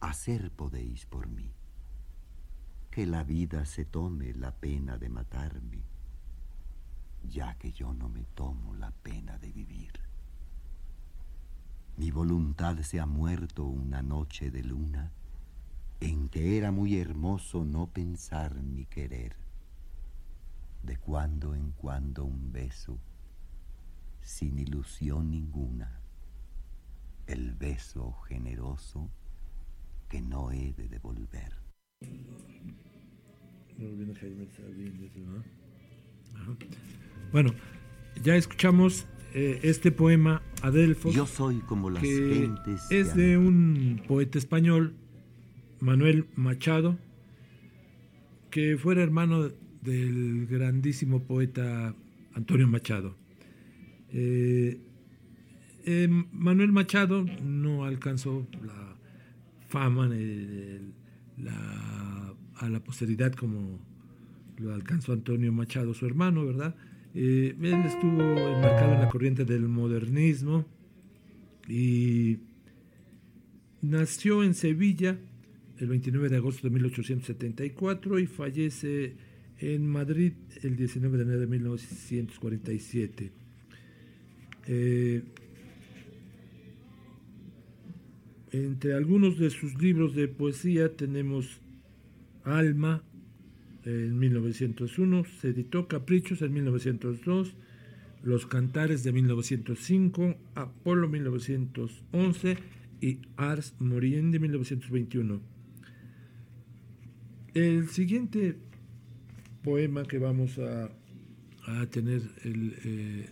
hacer 0.01 0.51
podéis 0.51 1.05
por 1.05 1.27
mí. 1.27 1.53
Que 2.91 3.07
la 3.07 3.23
vida 3.23 3.65
se 3.65 3.85
tome 3.85 4.33
la 4.33 4.51
pena 4.51 4.97
de 4.97 5.09
matarme, 5.09 5.81
ya 7.23 7.57
que 7.57 7.71
yo 7.71 7.93
no 7.93 8.09
me 8.09 8.25
tomo 8.25 8.75
la 8.75 8.91
pena 8.91 9.37
de 9.37 9.51
vivir. 9.51 10.02
Mi 11.95 12.09
voluntad 12.09 12.79
se 12.81 12.99
ha 12.99 13.05
muerto 13.05 13.65
una 13.65 14.01
noche 14.01 14.49
de 14.49 14.63
luna 14.63 15.11
en 15.99 16.27
que 16.27 16.57
era 16.57 16.71
muy 16.71 16.97
hermoso 16.97 17.63
no 17.63 17.87
pensar 17.87 18.55
ni 18.55 18.85
querer. 18.85 19.35
De 20.81 20.97
cuando 20.97 21.53
en 21.53 21.71
cuando 21.71 22.25
un 22.25 22.51
beso, 22.51 22.97
sin 24.21 24.57
ilusión 24.57 25.29
ninguna, 25.29 25.99
el 27.27 27.53
beso 27.53 28.11
generoso 28.27 29.09
que 30.09 30.21
no 30.21 30.51
he 30.51 30.73
de 30.73 30.89
devolver. 30.89 31.53
Bueno, 37.31 37.53
ya 38.23 38.35
escuchamos 38.35 39.05
eh, 39.33 39.59
este 39.63 39.91
poema 39.91 40.43
Adelfos. 40.61 41.13
Yo 41.15 41.25
soy 41.25 41.57
como 41.59 41.89
las 41.89 42.03
gentes. 42.03 42.85
Es 42.91 43.15
de 43.15 43.37
un 43.37 44.01
poeta 44.07 44.37
español, 44.37 44.93
Manuel 45.79 46.27
Machado, 46.35 46.97
que 48.51 48.77
fuera 48.77 49.01
hermano 49.01 49.49
del 49.81 50.45
grandísimo 50.45 51.23
poeta 51.23 51.95
Antonio 52.33 52.67
Machado. 52.67 53.15
Eh, 54.09 54.79
eh, 55.85 56.07
Manuel 56.31 56.71
Machado 56.71 57.25
no 57.43 57.85
alcanzó 57.85 58.47
la 58.63 58.95
fama 59.67 60.09
a 62.55 62.69
la 62.69 62.83
posteridad 62.83 63.33
como 63.33 63.79
lo 64.57 64.73
alcanzó 64.75 65.13
Antonio 65.13 65.51
Machado, 65.51 65.95
su 65.95 66.05
hermano, 66.05 66.45
¿verdad? 66.45 66.75
Eh, 67.15 67.55
él 67.61 67.83
estuvo 67.85 68.21
enmarcado 68.21 68.93
en 68.93 69.01
la 69.01 69.09
corriente 69.09 69.45
del 69.45 69.67
modernismo 69.67 70.65
y 71.67 72.39
nació 73.81 74.43
en 74.43 74.53
Sevilla 74.55 75.17
el 75.77 75.87
29 75.87 76.29
de 76.29 76.37
agosto 76.37 76.67
de 76.67 76.73
1874 76.73 78.19
y 78.19 78.27
fallece 78.27 79.15
en 79.59 79.87
Madrid 79.87 80.33
el 80.63 80.75
19 80.75 81.17
de 81.17 81.23
enero 81.23 81.39
de 81.39 81.47
1947. 81.47 83.31
Eh, 84.65 85.23
entre 88.51 88.93
algunos 88.93 89.37
de 89.37 89.49
sus 89.49 89.75
libros 89.81 90.15
de 90.15 90.27
poesía 90.27 90.95
tenemos 90.95 91.59
Alma, 92.43 93.03
en 93.85 94.17
1901, 94.17 95.25
se 95.41 95.49
editó 95.49 95.87
Caprichos 95.87 96.41
en 96.41 96.53
1902, 96.53 97.55
Los 98.23 98.45
Cantares 98.45 99.03
de 99.03 99.11
1905, 99.11 100.35
Apolo 100.55 101.07
1911 101.09 102.57
y 103.01 103.19
Ars 103.35 103.75
Moriendi 103.79 104.39
1921. 104.39 105.41
El 107.53 107.89
siguiente 107.89 108.57
poema 109.63 110.05
que 110.05 110.17
vamos 110.17 110.57
a, 110.59 110.89
tener 111.91 112.21
el, 112.43 112.75
eh, 112.83 113.29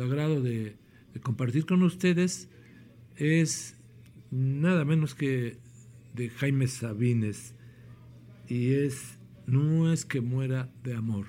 agrado 0.00 0.40
de 0.40 0.76
compartir 1.22 1.66
con 1.66 1.82
ustedes 1.82 2.48
es 3.16 3.76
nada 4.30 4.84
menos 4.84 5.14
que 5.14 5.58
de 6.14 6.28
Jaime 6.30 6.66
Sabines 6.66 7.54
y 8.48 8.74
es 8.74 9.18
no 9.46 9.92
es 9.92 10.04
que 10.04 10.20
muera 10.20 10.70
de 10.82 10.94
amor. 10.94 11.26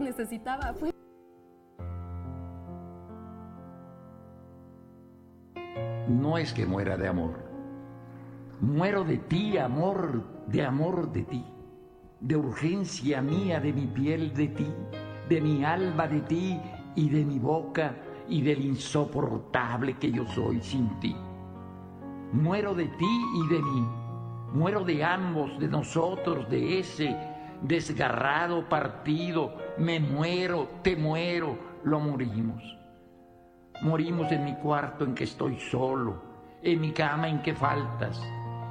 Necesitaba. 0.00 0.74
No 6.08 6.38
es 6.38 6.52
que 6.52 6.66
muera 6.66 6.96
de 6.96 7.08
amor. 7.08 7.34
Muero 8.60 9.04
de 9.04 9.18
ti, 9.18 9.58
amor, 9.58 10.22
de 10.46 10.64
amor 10.64 11.12
de 11.12 11.24
ti, 11.24 11.44
de 12.20 12.36
urgencia 12.36 13.20
mía, 13.20 13.60
de 13.60 13.72
mi 13.72 13.86
piel 13.86 14.32
de 14.32 14.48
ti, 14.48 14.72
de 15.28 15.40
mi 15.40 15.64
alma 15.64 16.06
de 16.06 16.20
ti 16.22 16.60
y 16.94 17.10
de 17.10 17.24
mi 17.24 17.38
boca 17.38 17.94
y 18.28 18.42
del 18.42 18.64
insoportable 18.64 19.98
que 19.98 20.10
yo 20.10 20.26
soy 20.28 20.60
sin 20.60 20.88
ti. 21.00 21.14
Muero 22.32 22.74
de 22.74 22.86
ti 22.86 23.24
y 23.34 23.54
de 23.54 23.60
mí. 23.60 23.86
Muero 24.54 24.84
de 24.84 25.04
ambos, 25.04 25.58
de 25.58 25.68
nosotros, 25.68 26.48
de 26.48 26.78
ese 26.78 27.35
desgarrado 27.62 28.68
partido, 28.68 29.56
me 29.78 30.00
muero, 30.00 30.68
te 30.82 30.96
muero, 30.96 31.58
lo 31.84 32.00
morimos. 32.00 32.62
Morimos 33.82 34.30
en 34.32 34.44
mi 34.44 34.54
cuarto 34.54 35.04
en 35.04 35.14
que 35.14 35.24
estoy 35.24 35.58
solo, 35.58 36.22
en 36.62 36.80
mi 36.80 36.92
cama 36.92 37.28
en 37.28 37.42
que 37.42 37.54
faltas, 37.54 38.20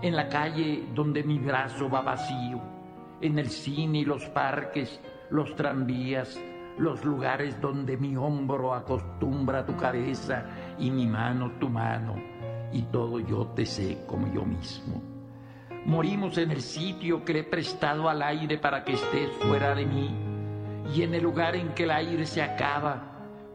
en 0.01 0.15
la 0.15 0.27
calle 0.27 0.87
donde 0.93 1.23
mi 1.23 1.39
brazo 1.39 1.89
va 1.89 2.01
vacío, 2.01 2.59
en 3.21 3.39
el 3.39 3.49
cine 3.49 3.99
y 3.99 4.05
los 4.05 4.25
parques, 4.25 4.99
los 5.29 5.55
tranvías, 5.55 6.39
los 6.77 7.05
lugares 7.05 7.59
donde 7.61 7.97
mi 7.97 8.17
hombro 8.17 8.73
acostumbra 8.73 9.65
tu 9.65 9.75
cabeza 9.77 10.45
y 10.77 10.91
mi 10.91 11.07
mano 11.07 11.51
tu 11.59 11.69
mano, 11.69 12.15
y 12.73 12.81
todo 12.83 13.19
yo 13.19 13.47
te 13.47 13.65
sé 13.65 14.03
como 14.07 14.31
yo 14.33 14.43
mismo. 14.43 15.14
Morimos 15.85 16.39
en 16.39 16.49
el 16.49 16.63
sitio 16.63 17.23
que 17.23 17.33
le 17.33 17.39
he 17.41 17.43
prestado 17.43 18.09
al 18.09 18.23
aire 18.23 18.57
para 18.57 18.83
que 18.83 18.93
estés 18.93 19.29
fuera 19.39 19.75
de 19.75 19.85
mí 19.85 20.09
y 20.91 21.03
en 21.03 21.13
el 21.13 21.21
lugar 21.21 21.55
en 21.55 21.75
que 21.75 21.83
el 21.83 21.91
aire 21.91 22.25
se 22.25 22.41
acaba 22.41 23.03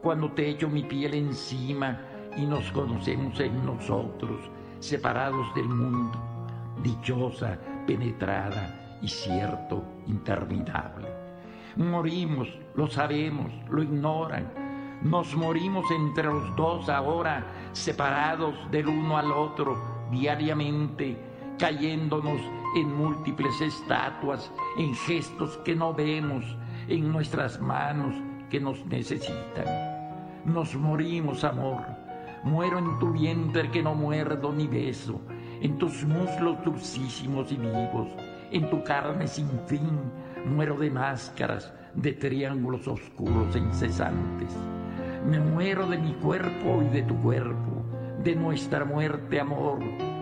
cuando 0.00 0.30
te 0.30 0.48
echo 0.48 0.68
mi 0.68 0.84
piel 0.84 1.14
encima 1.14 2.00
y 2.36 2.46
nos 2.46 2.70
conocemos 2.70 3.40
en 3.40 3.66
nosotros, 3.66 4.48
separados 4.78 5.52
del 5.56 5.68
mundo, 5.68 6.16
dichosa, 6.84 7.58
penetrada 7.84 8.98
y 9.02 9.08
cierto, 9.08 9.82
interminable. 10.06 11.08
Morimos, 11.74 12.48
lo 12.76 12.86
sabemos, 12.86 13.50
lo 13.68 13.82
ignoran. 13.82 14.52
Nos 15.02 15.34
morimos 15.34 15.90
entre 15.90 16.26
los 16.26 16.54
dos 16.54 16.88
ahora, 16.88 17.44
separados 17.72 18.54
del 18.70 18.86
uno 18.86 19.18
al 19.18 19.32
otro, 19.32 20.06
diariamente 20.12 21.29
cayéndonos 21.60 22.40
en 22.74 22.96
múltiples 22.96 23.60
estatuas, 23.60 24.50
en 24.78 24.94
gestos 24.94 25.58
que 25.58 25.76
no 25.76 25.92
vemos, 25.92 26.56
en 26.88 27.12
nuestras 27.12 27.60
manos 27.60 28.14
que 28.48 28.58
nos 28.58 28.84
necesitan. 28.86 29.66
Nos 30.46 30.74
morimos, 30.74 31.44
amor. 31.44 31.82
Muero 32.44 32.78
en 32.78 32.98
tu 32.98 33.12
vientre 33.12 33.70
que 33.70 33.82
no 33.82 33.94
muerdo 33.94 34.50
ni 34.52 34.66
beso, 34.66 35.20
en 35.60 35.76
tus 35.76 36.02
muslos 36.04 36.56
dulcísimos 36.64 37.52
y 37.52 37.56
vivos, 37.56 38.08
en 38.50 38.70
tu 38.70 38.82
carne 38.82 39.28
sin 39.28 39.50
fin, 39.66 40.00
muero 40.46 40.78
de 40.78 40.90
máscaras, 40.90 41.74
de 41.94 42.12
triángulos 42.12 42.88
oscuros 42.88 43.54
e 43.54 43.58
incesantes. 43.58 44.56
Me 45.28 45.38
muero 45.38 45.86
de 45.86 45.98
mi 45.98 46.14
cuerpo 46.14 46.82
y 46.82 46.88
de 46.88 47.02
tu 47.02 47.14
cuerpo, 47.16 47.84
de 48.24 48.34
nuestra 48.34 48.86
muerte, 48.86 49.38
amor, 49.38 49.78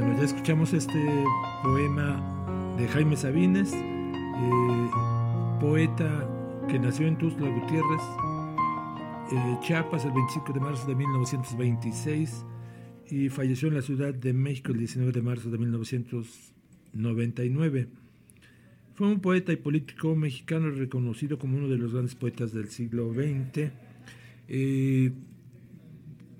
Bueno, 0.00 0.16
ya 0.16 0.24
escuchamos 0.24 0.72
este 0.72 0.98
poema 1.62 2.74
de 2.78 2.88
Jaime 2.88 3.18
Sabines, 3.18 3.74
eh, 3.74 4.90
poeta 5.60 6.26
que 6.70 6.78
nació 6.78 7.06
en 7.06 7.18
Tuzla 7.18 7.50
Gutiérrez, 7.50 8.00
eh, 9.30 9.58
Chiapas, 9.60 10.06
el 10.06 10.12
25 10.12 10.54
de 10.54 10.60
marzo 10.60 10.86
de 10.86 10.94
1926 10.94 12.46
y 13.10 13.28
falleció 13.28 13.68
en 13.68 13.74
la 13.74 13.82
Ciudad 13.82 14.14
de 14.14 14.32
México 14.32 14.72
el 14.72 14.78
19 14.78 15.12
de 15.12 15.20
marzo 15.20 15.50
de 15.50 15.58
1999. 15.58 17.88
Fue 18.94 19.06
un 19.06 19.20
poeta 19.20 19.52
y 19.52 19.56
político 19.56 20.16
mexicano 20.16 20.70
reconocido 20.70 21.38
como 21.38 21.58
uno 21.58 21.68
de 21.68 21.76
los 21.76 21.92
grandes 21.92 22.14
poetas 22.14 22.54
del 22.54 22.70
siglo 22.70 23.12
XX. 23.12 23.70
Eh, 24.48 25.12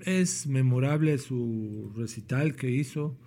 es 0.01 0.47
memorable 0.47 1.19
su 1.19 1.93
recital 1.95 2.57
que 2.57 2.71
hizo, 2.71 3.19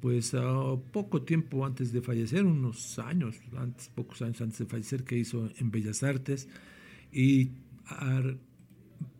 pues 0.00 0.34
a 0.34 0.76
poco 0.92 1.22
tiempo 1.22 1.64
antes 1.64 1.92
de 1.92 2.02
fallecer, 2.02 2.44
unos 2.44 2.98
años, 2.98 3.36
antes, 3.56 3.88
pocos 3.88 4.22
años 4.22 4.40
antes 4.40 4.58
de 4.58 4.66
fallecer, 4.66 5.04
que 5.04 5.16
hizo 5.18 5.50
en 5.58 5.70
Bellas 5.70 6.02
Artes. 6.02 6.48
Y 7.12 7.50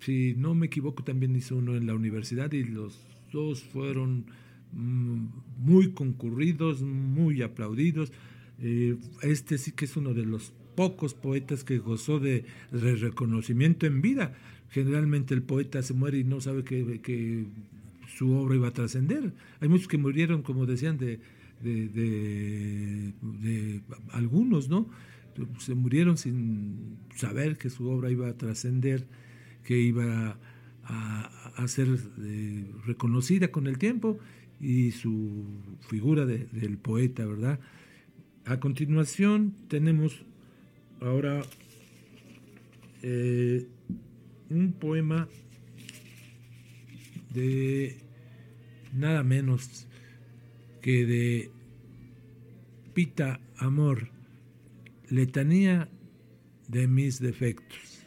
si 0.01 0.35
no 0.37 0.55
me 0.55 0.67
equivoco, 0.67 1.05
también 1.05 1.37
hizo 1.37 1.57
uno 1.57 1.77
en 1.77 1.87
la 1.87 1.95
universidad 1.95 2.53
y 2.53 2.65
los 2.65 2.99
dos 3.33 3.63
fueron 3.63 4.27
mm, 4.73 5.27
muy 5.59 5.93
concurridos, 5.93 6.83
muy 6.83 7.43
aplaudidos. 7.43 8.13
Eh, 8.59 8.97
este 9.23 9.59
sí 9.59 9.73
que 9.73 9.85
es 9.85 9.97
uno 9.97 10.15
de 10.15 10.25
los 10.25 10.53
pocos 10.75 11.15
poetas 11.15 11.65
que 11.65 11.79
gozó 11.79 12.19
de, 12.19 12.45
reconocimiento 12.71 13.87
en 13.87 14.03
vida. 14.03 14.35
Generalmente 14.71 15.35
el 15.35 15.43
poeta 15.43 15.83
se 15.83 15.95
muere 15.95 16.19
y 16.19 16.25
no 16.25 16.41
sabe 16.41 16.65
que, 16.65 17.47
su 18.23 18.33
obra 18.37 18.55
iba 18.55 18.69
a 18.69 18.73
trascender. 18.73 19.35
Hay 19.59 19.69
muchos 19.69 19.89
que 19.89 19.99
murieron, 19.99 20.43
como 20.43 20.65
decían, 20.65 20.97
de, 20.97 21.19
de, 21.61 23.13
algunos, 24.13 24.69
¿no? 24.69 24.89
Se 25.59 25.75
murieron 25.75 26.17
sin 26.17 26.99
saber 27.17 27.59
que 27.59 27.69
su 27.69 27.89
obra 27.89 28.11
iba 28.11 28.29
a 28.29 28.37
trascender, 28.37 29.09
que 29.65 29.81
iba 29.81 30.31
a 30.31 30.39
a, 30.85 31.69
ser 31.69 31.89
eh, 32.21 32.65
reconocida 32.87 33.49
con 33.49 33.67
el 33.67 33.79
tiempo 33.79 34.19
y 34.61 34.91
su 34.93 35.45
figura 35.89 36.27
del 36.27 36.79
poeta, 36.79 37.25
¿verdad? 37.27 37.61
A 38.45 38.59
continuación 38.59 39.55
tenemos 39.69 40.25
ahora 41.01 41.43
eh, 43.03 43.67
un 44.51 44.73
poema 44.73 45.29
de 47.33 48.02
nada 48.93 49.23
menos 49.23 49.87
que 50.81 51.07
de 51.07 51.51
Pita 52.95 53.41
Amor, 53.57 54.11
letanía 55.09 55.89
de 56.69 56.87
mis 56.87 57.21
defectos. 57.21 58.02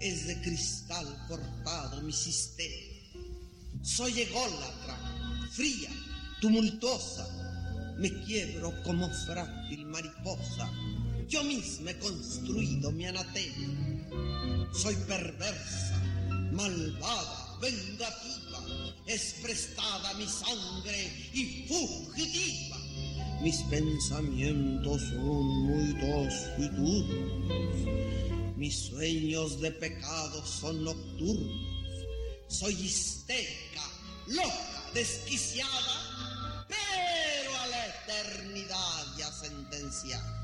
Es 0.00 0.26
de 0.26 0.40
cristal 0.40 1.06
cortado 1.28 2.02
mi 2.02 2.12
sistema. 2.12 3.20
Soy 3.82 4.20
ególatra, 4.20 4.98
fría, 5.52 5.90
tumultuosa. 6.40 7.28
Me 7.98 8.12
quiebro 8.24 8.72
como 8.82 9.08
frágil 9.26 9.86
mariposa. 9.86 10.68
Yo 11.28 11.44
misma 11.44 11.92
he 11.92 11.98
construido 11.98 12.90
mi 12.90 13.06
anatema. 13.06 14.68
Soy 14.72 14.96
perversa, 15.06 16.02
malvada, 16.52 17.58
vengativa 17.60 18.40
es 19.06 19.34
prestada 19.42 20.14
mi 20.14 20.26
sangre 20.26 21.30
y 21.32 21.66
fugitiva. 21.66 22.79
Mis 23.40 23.62
pensamientos 23.70 25.00
son 25.00 25.46
muy 25.64 25.94
taciturnos, 25.94 27.48
mis 28.56 28.76
sueños 28.76 29.60
de 29.62 29.70
pecado 29.72 30.44
son 30.44 30.84
nocturnos. 30.84 31.70
Soy 32.48 32.74
histérica, 32.74 33.80
loca, 34.26 34.90
desquiciada, 34.92 36.66
pero 36.68 37.56
a 37.56 37.66
la 37.68 37.86
eternidad 37.86 39.16
ya 39.16 39.32
sentenciada. 39.32 40.39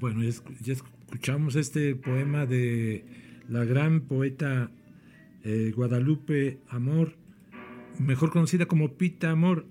Bueno, 0.00 0.22
ya 0.22 0.72
escuchamos 0.72 1.56
este 1.56 1.94
poema 1.94 2.46
de 2.46 3.04
la 3.50 3.66
gran 3.66 4.00
poeta 4.00 4.70
eh, 5.44 5.74
Guadalupe 5.76 6.58
Amor, 6.70 7.16
mejor 7.98 8.30
conocida 8.30 8.64
como 8.64 8.94
Pita 8.94 9.30
Amor. 9.30 9.66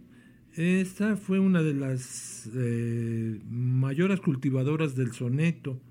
Esta 0.54 1.18
fue 1.18 1.40
una 1.40 1.64
de 1.64 1.74
las 1.74 2.48
eh, 2.56 3.40
mayores 3.50 4.22
cultivadoras 4.22 4.96
del 4.96 5.14
soneto, 5.14 5.82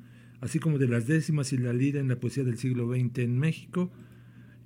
así 0.41 0.61
como 0.61 0.79
de 0.79 0.87
las 0.87 1.09
décimas 1.09 1.53
y 1.53 1.59
la 1.59 1.73
lira 1.73 1.99
en 1.99 2.07
la 2.07 2.21
poesía 2.21 2.45
del 2.45 2.59
siglo 2.59 2.89
XX 2.89 3.19
en 3.19 3.41
México, 3.41 3.91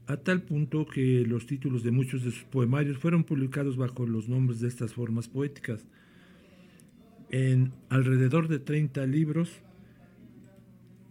a 0.06 0.18
tal 0.18 0.42
punto 0.42 0.85
que 0.85 1.24
los 1.26 1.46
títulos 1.46 1.82
de 1.82 1.92
muchos 1.92 2.24
de 2.24 2.30
sus 2.30 2.44
poemarios 2.44 2.98
fueron 2.98 3.24
publicados 3.24 3.78
bajo 3.78 4.04
los 4.04 4.28
nombres 4.28 4.61
de 4.61 4.68
estas 4.68 4.92
formas 4.92 5.28
poéticas 5.28 5.87
en 7.32 7.72
alrededor 7.88 8.46
de 8.46 8.58
30 8.58 9.06
libros, 9.06 9.50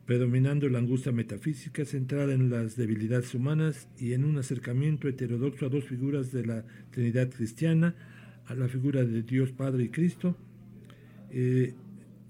predominando 0.05 0.69
la 0.69 0.79
angustia 0.79 1.11
metafísica 1.11 1.83
centrada 1.83 2.33
en 2.33 2.49
las 2.49 2.75
debilidades 2.75 3.33
humanas 3.33 3.89
y 3.97 4.13
en 4.13 4.23
un 4.23 4.37
acercamiento 4.37 5.07
heterodoxo 5.07 5.65
a 5.65 5.69
dos 5.69 5.85
figuras 5.85 6.31
de 6.31 6.45
la 6.45 6.63
Trinidad 6.91 7.29
cristiana, 7.29 7.95
a 8.45 8.55
la 8.55 8.67
figura 8.67 9.03
de 9.03 9.23
Dios 9.23 9.51
Padre 9.51 9.85
y 9.85 9.89
Cristo. 9.89 10.37
Eh, 11.31 11.73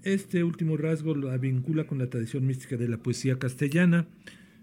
este 0.02 0.42
último 0.42 0.76
rasgo 0.76 1.14
la 1.14 1.36
vincula 1.36 1.84
con 1.84 1.98
la 1.98 2.08
tradición 2.08 2.46
mística 2.46 2.76
de 2.76 2.88
la 2.88 2.96
poesía 2.96 3.38
castellana, 3.38 4.06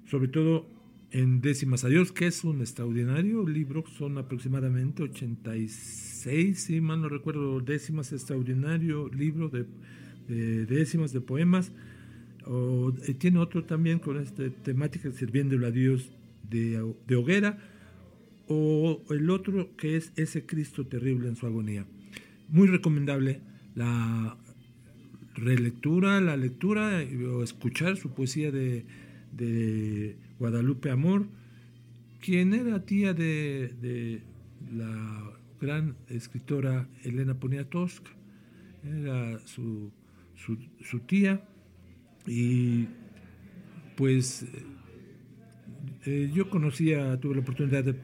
sobre 0.06 0.28
todo 0.28 0.68
en 1.12 1.42
Décimas 1.42 1.84
a 1.84 1.90
Dios, 1.90 2.12
que 2.12 2.28
es 2.28 2.44
un 2.44 2.62
extraordinario 2.62 3.48
libro, 3.48 3.84
son 3.98 4.18
aproximadamente 4.18 5.04
86, 5.04 6.60
si 6.60 6.82
mal 6.82 7.02
no 7.02 7.10
recuerdo, 7.10 7.62
décimas, 7.62 8.12
extraordinario 8.12 9.10
libro 9.10 9.50
de, 9.50 9.66
décimas 10.66 11.12
de 11.12 11.22
poemas. 11.22 11.72
Eh, 12.48 13.14
tiene 13.16 13.40
otro 13.40 13.64
también 13.64 14.00
con 14.00 14.18
esta 14.18 14.50
temática, 14.50 15.12
sirviéndole 15.12 15.66
a 15.68 15.72
Dios 15.72 16.12
de, 16.48 16.80
hoguera, 17.16 17.58
o 18.48 19.02
el 19.10 19.30
otro 19.30 19.76
que 19.78 19.96
es 19.96 20.12
ese 20.16 20.46
Cristo 20.46 20.86
terrible 20.86 21.28
en 21.28 21.36
su 21.36 21.48
agonía. 21.48 21.86
Muy 22.50 22.68
recomendable 22.68 23.42
la 23.76 24.38
relectura, 25.36 26.20
la 26.22 26.36
lectura 26.36 27.04
o 27.32 27.44
escuchar 27.44 27.98
su 27.98 28.14
poesía 28.14 28.52
de 28.52 28.86
Guadalupe 30.40 30.90
Amor, 30.90 31.28
quien 32.22 32.54
era 32.54 32.86
tía 32.86 33.14
de, 33.14 34.24
la 34.74 35.34
gran 35.60 35.98
escritora 36.08 36.88
Elena 37.04 37.40
Poniatowska, 37.40 38.12
era 38.84 39.40
su, 39.46 39.92
su, 40.36 41.00
tía, 41.02 41.44
y 42.26 42.88
pues 43.98 44.46
eh, 46.06 46.32
yo 46.34 46.50
conocía, 46.50 47.20
tuve 47.20 47.36
la 47.36 47.42
oportunidad 47.42 47.84
de 47.84 47.96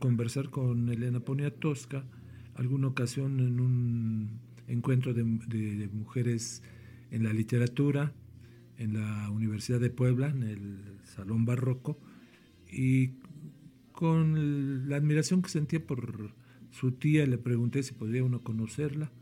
conversar 0.00 0.50
con 0.50 0.88
Elena 0.88 1.20
Poniatowska 1.20 2.04
alguna 2.56 2.88
ocasión 2.88 3.40
en 3.40 3.60
un 3.60 4.40
encuentro 4.66 5.14
de 5.14 5.24
mujeres 5.92 6.62
en 7.10 7.24
la 7.24 7.32
literatura 7.32 8.12
en 8.78 8.94
la 8.94 9.30
Universidad 9.30 9.80
de 9.80 9.90
Puebla, 9.90 10.28
en 10.28 10.42
el 10.42 10.78
Salón 11.04 11.44
Barroco, 11.44 11.98
y 12.70 13.12
con 13.92 14.88
la 14.88 14.96
admiración 14.96 15.42
que 15.42 15.48
sentía 15.48 15.84
por 15.84 16.32
su 16.70 16.92
tía 16.92 17.26
le 17.26 17.38
pregunté 17.38 17.82
si 17.82 17.94
podría 17.94 18.24
uno 18.24 18.42
conocerla 18.42 19.12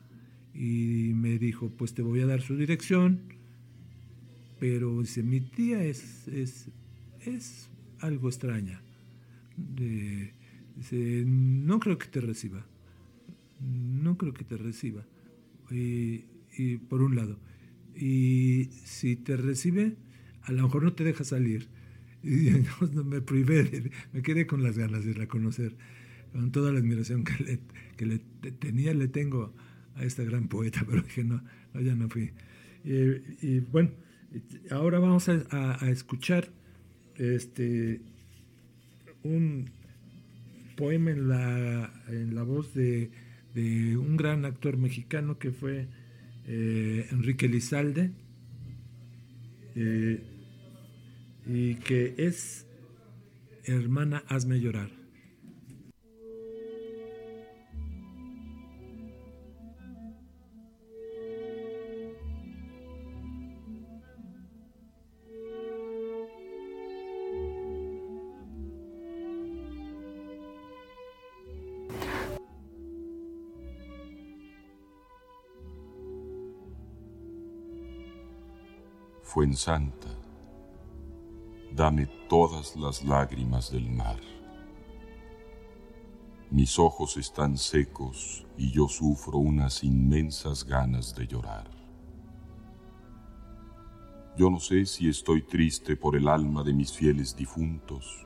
y 0.55 1.13
me 1.15 1.39
dijo, 1.39 1.71
pues 1.71 1.95
te 1.95 2.03
voy 2.03 2.21
a 2.21 2.27
dar 2.27 2.41
su 2.41 2.57
dirección, 2.57 3.21
pero 4.59 5.01
dice, 5.01 5.23
mi 5.23 5.41
tía 5.41 5.83
es, 5.85 6.29
es, 6.29 6.71
es 7.21 7.71
algo 8.01 8.29
extraña. 8.29 8.83
dice, 10.77 11.25
no 11.27 11.79
creo 11.81 11.99
que 11.99 12.07
te 12.07 12.21
reciba, 12.21 12.67
no 13.61 14.17
creo 14.17 14.33
que 14.33 14.45
te 14.45 14.57
reciba. 14.57 15.05
y 15.71 16.77
por 16.89 17.03
un 17.03 17.17
lado 17.17 17.39
y 17.97 18.71
si 18.85 19.17
te 19.17 19.37
recibe, 19.37 19.97
a 20.43 20.53
lo 20.53 20.65
mejor 20.65 20.83
no 20.85 20.93
te 20.93 21.05
deja 21.05 21.25
salir. 21.25 21.69
Y 22.25 22.51
no, 22.95 23.03
me 23.03 23.21
privé, 23.21 23.91
me 24.13 24.23
quedé 24.23 24.47
con 24.47 24.63
las 24.63 24.79
ganas 24.79 25.05
de 25.05 25.13
reconocer, 25.13 25.75
con 26.33 26.53
toda 26.53 26.71
la 26.71 26.79
admiración 26.79 27.25
que 27.25 27.43
le, 27.43 27.61
que 27.97 28.07
le 28.07 28.19
tenía, 28.61 28.95
le 28.95 29.09
tengo 29.09 29.53
a 29.97 30.05
esta 30.05 30.23
gran 30.23 30.47
poeta, 30.47 30.85
pero 30.89 31.03
dije, 31.03 31.25
no, 31.25 31.43
ya 31.75 31.97
no 31.97 32.09
fui. 32.09 32.31
Y, 32.85 33.59
bueno, 33.59 33.91
ahora 34.71 35.01
vamos 35.01 35.29
a, 35.29 35.43
a, 35.51 35.91
escuchar 35.91 36.53
este, 37.17 38.03
un 39.25 39.71
poema 40.77 41.11
en 41.11 41.29
la, 41.29 41.93
en 42.07 42.37
la 42.37 42.45
voz 42.45 42.73
de, 42.73 43.11
de 43.55 43.97
un 43.97 44.17
gran 44.17 44.45
actor 44.45 44.77
mexicano 44.77 45.39
que 45.39 45.51
fue 45.51 45.89
eh, 46.47 47.07
Enrique 47.11 47.49
Lizalde, 47.49 48.11
eh, 49.75 50.23
y 51.47 51.75
que 51.77 52.15
es 52.19 52.67
Hermana, 53.65 54.25
hazme 54.29 54.61
llorar. 54.61 55.02
Fuensanta, 79.43 80.07
dame 81.75 82.07
todas 82.29 82.77
las 82.77 83.03
lágrimas 83.05 83.73
del 83.73 83.91
mar. 83.91 84.21
Mis 86.49 86.79
ojos 86.79 87.17
están 87.17 87.59
secos 87.59 88.47
y 88.57 88.71
yo 88.71 88.87
sufro 88.87 89.39
unas 89.39 89.83
inmensas 89.83 90.65
ganas 90.65 91.13
de 91.17 91.27
llorar. 91.27 91.69
Yo 94.37 94.49
no 94.49 94.61
sé 94.61 94.87
si 94.87 95.09
estoy 95.09 95.43
triste 95.43 95.97
por 95.97 96.15
el 96.15 96.29
alma 96.29 96.63
de 96.63 96.75
mis 96.75 96.93
fieles 96.93 97.35
difuntos 97.35 98.25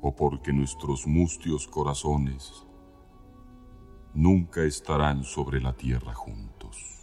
o 0.00 0.16
porque 0.16 0.50
nuestros 0.50 1.06
mustios 1.06 1.66
corazones 1.66 2.64
nunca 4.14 4.62
estarán 4.62 5.24
sobre 5.24 5.60
la 5.60 5.74
tierra 5.74 6.14
juntos. 6.14 6.99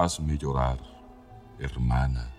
Hazme 0.00 0.38
llorar, 0.38 0.78
hermana, 1.58 2.30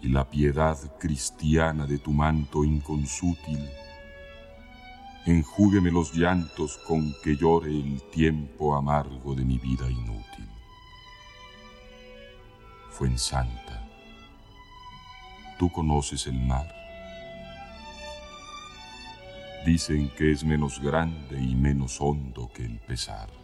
y 0.00 0.08
la 0.08 0.28
piedad 0.28 0.78
cristiana 0.98 1.86
de 1.86 1.98
tu 1.98 2.12
manto 2.12 2.64
inconsútil 2.64 3.68
enjúgueme 5.26 5.90
los 5.90 6.14
llantos 6.14 6.78
con 6.78 7.14
que 7.22 7.36
llore 7.36 7.70
el 7.70 8.02
tiempo 8.10 8.74
amargo 8.74 9.34
de 9.34 9.44
mi 9.44 9.58
vida 9.58 9.90
inútil. 9.90 10.48
Fuensanta, 12.90 13.86
tú 15.58 15.70
conoces 15.70 16.26
el 16.26 16.40
mar. 16.40 16.74
Dicen 19.66 20.10
que 20.16 20.32
es 20.32 20.42
menos 20.42 20.80
grande 20.80 21.38
y 21.38 21.54
menos 21.54 22.00
hondo 22.00 22.50
que 22.52 22.64
el 22.64 22.78
pesar. 22.80 23.39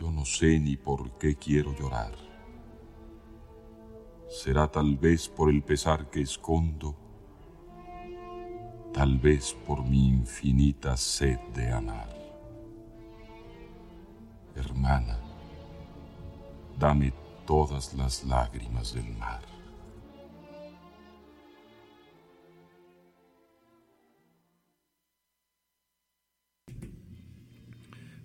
Yo 0.00 0.12
no 0.12 0.24
sé 0.24 0.60
ni 0.60 0.76
por 0.76 1.18
qué 1.18 1.34
quiero 1.34 1.74
llorar. 1.74 2.12
Será 4.28 4.70
tal 4.70 4.96
vez 4.96 5.28
por 5.28 5.50
el 5.50 5.62
pesar 5.62 6.10
que 6.10 6.20
escondo, 6.20 6.94
tal 8.92 9.18
vez 9.18 9.56
por 9.66 9.84
mi 9.84 10.08
infinita 10.08 10.96
sed 10.96 11.38
de 11.54 11.72
amar. 11.72 12.08
Hermana, 14.54 15.18
dame 16.78 17.12
todas 17.46 17.94
las 17.94 18.24
lágrimas 18.24 18.92
del 18.92 19.08
mar. 19.16 19.57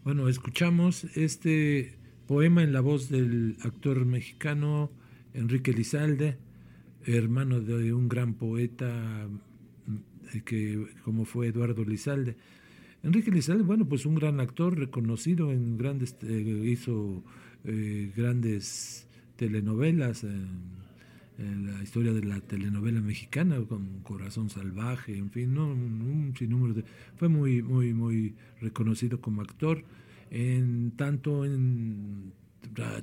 Bueno, 0.03 0.27
escuchamos 0.27 1.05
este 1.15 1.93
poema 2.27 2.61
en 2.61 2.73
la 2.73 2.81
voz 2.81 3.07
del 3.07 3.55
actor 3.63 4.05
mexicano 4.05 4.91
Enrique 5.33 5.71
Lizalde, 5.71 6.35
hermano 7.05 7.61
de 7.61 7.93
un 7.93 8.09
gran 8.09 8.33
poeta 8.33 9.29
mm, 9.87 10.39
que 10.39 10.87
como 11.05 11.23
fue 11.23 11.47
Eduardo 11.47 11.85
Lizalde. 11.85 12.35
Enrique 13.01 13.31
Lizalde, 13.31 13.63
bueno, 13.63 13.85
pues 13.85 14.05
un 14.05 14.15
gran 14.15 14.41
actor 14.41 14.77
reconocido 14.77 15.53
en 15.53 15.77
grandes, 15.77 16.17
eh, 16.23 16.63
hizo 16.65 17.23
eh, 17.63 18.11
grandes 18.13 19.07
telenovelas, 19.37 20.25
en 20.25 20.82
la 21.37 21.81
historia 21.81 22.13
de 22.13 22.23
la 22.23 22.39
telenovela 22.41 23.01
mexicana, 23.01 23.59
con 23.67 24.01
Corazón 24.03 24.49
Salvaje, 24.49 25.17
en 25.17 25.31
fin, 25.31 25.53
¿no? 25.53 25.67
un, 25.67 26.33
sinnúmero 26.37 26.73
de... 26.73 26.83
Fue 27.17 27.27
muy, 27.27 27.63
muy, 27.63 27.93
muy 27.93 28.35
reconocido 28.61 29.19
como 29.19 29.41
actor, 29.41 29.83
en, 30.29 30.91
tanto 30.95 31.45
en 31.45 32.33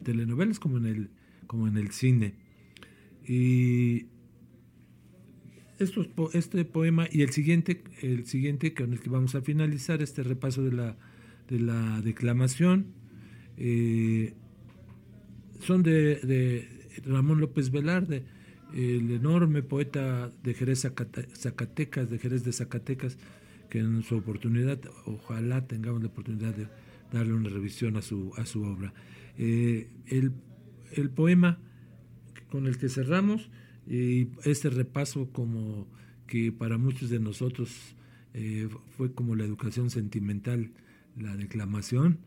telenovelas 0.03 0.61
como 0.61 0.79
en 0.79 0.87
el, 0.87 1.11
como 1.47 1.67
en 1.67 1.77
el 1.77 1.91
cine. 1.91 2.35
Y 3.27 4.07
estos, 5.79 6.09
este 6.33 6.65
poema 6.65 7.09
y 7.11 7.23
el 7.23 7.31
siguiente, 7.31 7.83
el 8.03 8.27
siguiente 8.27 8.75
con 8.75 8.93
el 8.93 9.01
que 9.01 9.11
vamos 9.11 9.35
a 9.35 9.43
finalizar 9.43 10.03
este 10.03 10.23
repaso 10.23 10.63
de 10.63 10.73
la, 10.73 10.97
de 11.49 11.59
la 11.59 12.01
declamación, 12.01 12.87
eh, 13.57 14.35
son 15.61 15.83
de, 15.83 16.17
de 16.17 16.80
Ramón 17.05 17.41
López 17.41 17.71
Velarde, 17.71 18.25
el 18.75 19.11
enorme 19.11 19.63
poeta 19.63 20.31
de 20.43 20.55
Jerez 20.55 20.87
Zacatecas, 21.35 22.11
de 22.11 22.19
Jerez 22.19 22.45
de 22.45 22.53
Zacatecas, 22.53 23.19
que 23.69 23.79
en 23.79 24.03
su 24.03 24.17
oportunidad, 24.17 24.81
ojalá 25.07 25.67
tengamos 25.67 26.03
la 26.03 26.09
oportunidad 26.09 26.55
de 26.55 26.67
darle 27.13 27.35
una 27.35 27.49
revisión 27.49 27.97
a 27.97 28.03
su, 28.03 28.33
a 28.37 28.47
su 28.47 28.63
obra. 28.63 28.93
Eh, 29.39 29.89
el, 30.07 30.33
poema 31.11 31.59
con 32.51 32.67
el 32.67 32.79
que 32.79 32.89
cerramos 32.89 33.51
y 33.87 34.29
este 34.45 34.71
repaso 34.71 35.31
como 35.33 35.89
que 36.27 36.53
para 36.53 36.79
muchos 36.79 37.11
de 37.11 37.21
nosotros 37.21 37.97
eh, 38.35 38.69
fue 38.97 39.13
como 39.13 39.35
la 39.35 39.45
educación 39.45 39.91
sentimental, 39.91 40.73
la 41.17 41.37
declamación. 41.37 42.19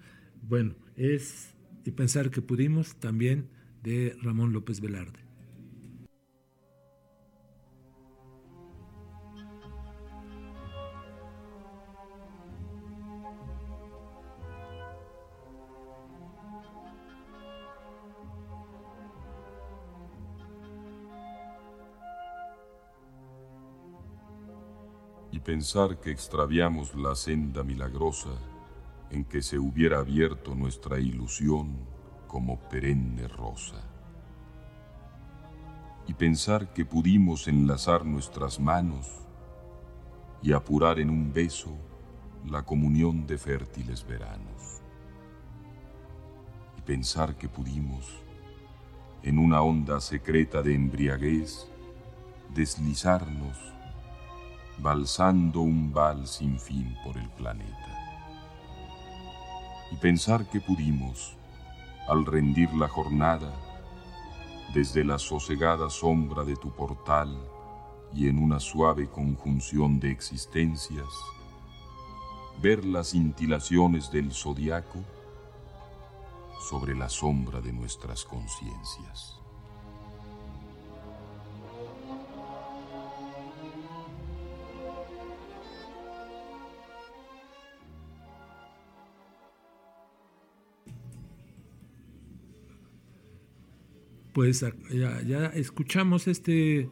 Bueno, 0.48 0.76
es 0.96 1.54
y 1.86 1.92
pensar 1.92 2.32
que 2.32 2.42
pudimos 2.42 2.96
también 2.96 3.48
de 3.84 4.16
Ramón 4.22 4.54
López 4.54 4.80
Velarde. 4.80 5.34
pensar 25.44 26.00
que 26.00 26.10
extraviamos 26.10 26.96
la 26.96 27.16
senda 27.16 27.64
milagrosa 27.64 28.30
en 29.12 29.26
que 29.26 29.42
se 29.42 29.60
hubiera 29.60 30.00
abierto 30.00 30.56
nuestra 30.56 31.00
ilusión 31.00 31.76
como 32.34 32.58
perenne 32.58 33.28
rosa. 33.28 33.80
Y 36.08 36.16
pensar 36.16 36.74
que 36.74 36.84
pudimos 36.84 37.48
enlazar 37.48 38.04
nuestras 38.06 38.60
manos 38.60 39.08
y 40.42 40.52
apurar 40.52 40.98
en 40.98 41.12
un 41.12 41.32
beso 41.32 41.70
la 42.50 42.64
comunión 42.64 43.28
de 43.28 43.38
fértiles 43.38 44.04
veranos. 44.04 44.82
Y 46.76 46.82
pensar 46.82 47.36
que 47.36 47.48
pudimos, 47.48 48.12
en 49.22 49.38
una 49.38 49.62
onda 49.62 50.02
secreta 50.02 50.64
de 50.64 50.74
embriaguez, 50.74 51.70
deslizarnos 52.56 53.60
balsando 54.80 55.62
un 55.62 55.94
val 55.94 56.26
sin 56.26 56.60
fin 56.60 56.98
por 57.04 57.16
el 57.16 57.30
planeta. 57.30 57.94
Y 59.92 59.98
pensar 59.98 60.50
que 60.50 60.60
pudimos, 60.60 61.38
al 62.08 62.26
rendir 62.26 62.74
la 62.74 62.88
jornada, 62.88 63.54
desde 64.74 65.04
la 65.04 65.20
sosegada 65.20 65.90
sombra 65.90 66.44
de 66.44 66.56
tu 66.56 66.72
portal 66.72 67.38
y 68.14 68.28
en 68.28 68.42
una 68.42 68.60
suave 68.60 69.08
conjunción 69.10 70.00
de 70.00 70.12
existencias, 70.12 71.08
ver 72.62 72.84
las 72.86 73.12
cintilaciones 73.12 74.12
del 74.12 74.32
zodiaco 74.32 75.00
sobre 76.70 76.96
la 76.96 77.10
sombra 77.10 77.62
de 77.62 77.74
nuestras 77.74 78.24
conciencias. 78.24 79.43
Pues 94.34 94.66
ya, 94.92 95.48
escuchamos 95.54 96.28
este 96.28 96.90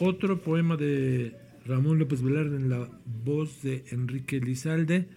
otro 0.00 0.40
poema 0.40 0.76
de 0.76 1.36
Ramón 1.66 1.98
López 1.98 2.22
Velarde 2.22 2.56
en 2.56 2.70
la 2.70 2.88
voz 3.24 3.62
de 3.62 3.84
Enrique 3.90 4.40
Lizalde. 4.40 5.08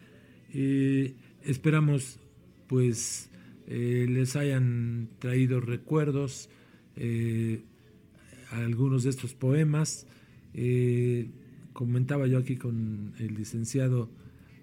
esperamos 1.44 2.20
pues 2.68 3.30
eh, 3.68 4.08
les 4.10 4.36
hayan 4.36 5.10
traído 5.20 5.62
recuerdos 5.62 6.50
eh, 6.96 7.62
a 8.52 8.58
algunos 8.58 9.04
de 9.04 9.12
estos 9.12 9.36
poemas. 9.36 10.08
Eh, 10.56 11.30
comentaba 11.74 12.26
yo 12.26 12.39
aquí 12.39 12.56
con 12.58 13.13
el 13.20 13.36
licenciado 13.36 14.10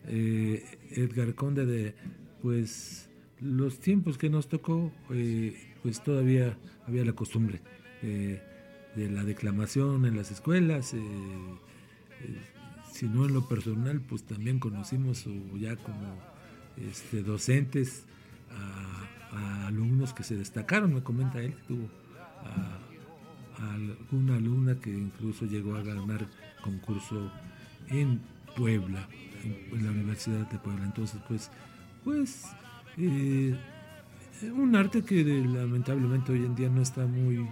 Edgar 0.09 1.35
Conde 1.35 1.67
de 1.67 1.95
pues 2.41 3.11
los 3.41 3.79
tiempos 3.81 4.19
que 4.19 4.31
nos 4.31 4.49
tocó 4.49 4.93
pues 5.83 6.03
todavía 6.03 6.57
había 6.87 7.05
la 7.05 7.13
costumbre 7.13 7.61
eh, 8.03 8.43
de 8.95 9.11
la 9.11 9.25
declamación 9.25 10.07
en 10.07 10.17
las 10.17 10.31
escuelas. 10.31 10.95
Eh, 10.95 10.99
eh, 10.99 12.41
si 12.93 13.07
no 13.07 13.27
en 13.27 13.35
lo 13.35 13.47
personal, 13.47 14.01
pues 14.01 14.23
también 14.23 14.59
conocimos 14.59 15.29
ya 15.61 15.77
como 15.77 16.17
este, 16.77 17.23
docentes 17.23 18.07
a, 18.51 19.67
alumnos 19.67 20.15
que 20.15 20.25
se 20.25 20.35
destacaron. 20.35 20.95
Me 20.95 21.03
comenta 21.03 21.41
él 21.41 21.55
que 21.55 21.63
tuvo 21.69 21.89
a, 22.43 23.73
alguna 23.73 24.37
alumna 24.37 24.81
que 24.81 24.91
incluso 24.91 25.45
llegó 25.45 25.77
a 25.77 25.83
ganar 25.83 26.27
concurso 26.63 27.31
en 27.89 28.21
Puebla, 28.57 29.09
en, 29.45 29.85
la 29.85 29.91
Universidad 29.91 30.51
de 30.51 30.59
Puebla. 30.59 30.85
Entonces, 30.85 31.21
pues, 31.29 31.51
pues 32.03 32.47
un 32.99 34.77
arte 34.77 35.03
que 35.03 35.25
lamentablemente 35.25 36.33
hoy 36.33 36.45
en 36.45 36.55
día 36.55 36.69
no 36.69 36.83
está 36.83 37.07
muy, 37.07 37.47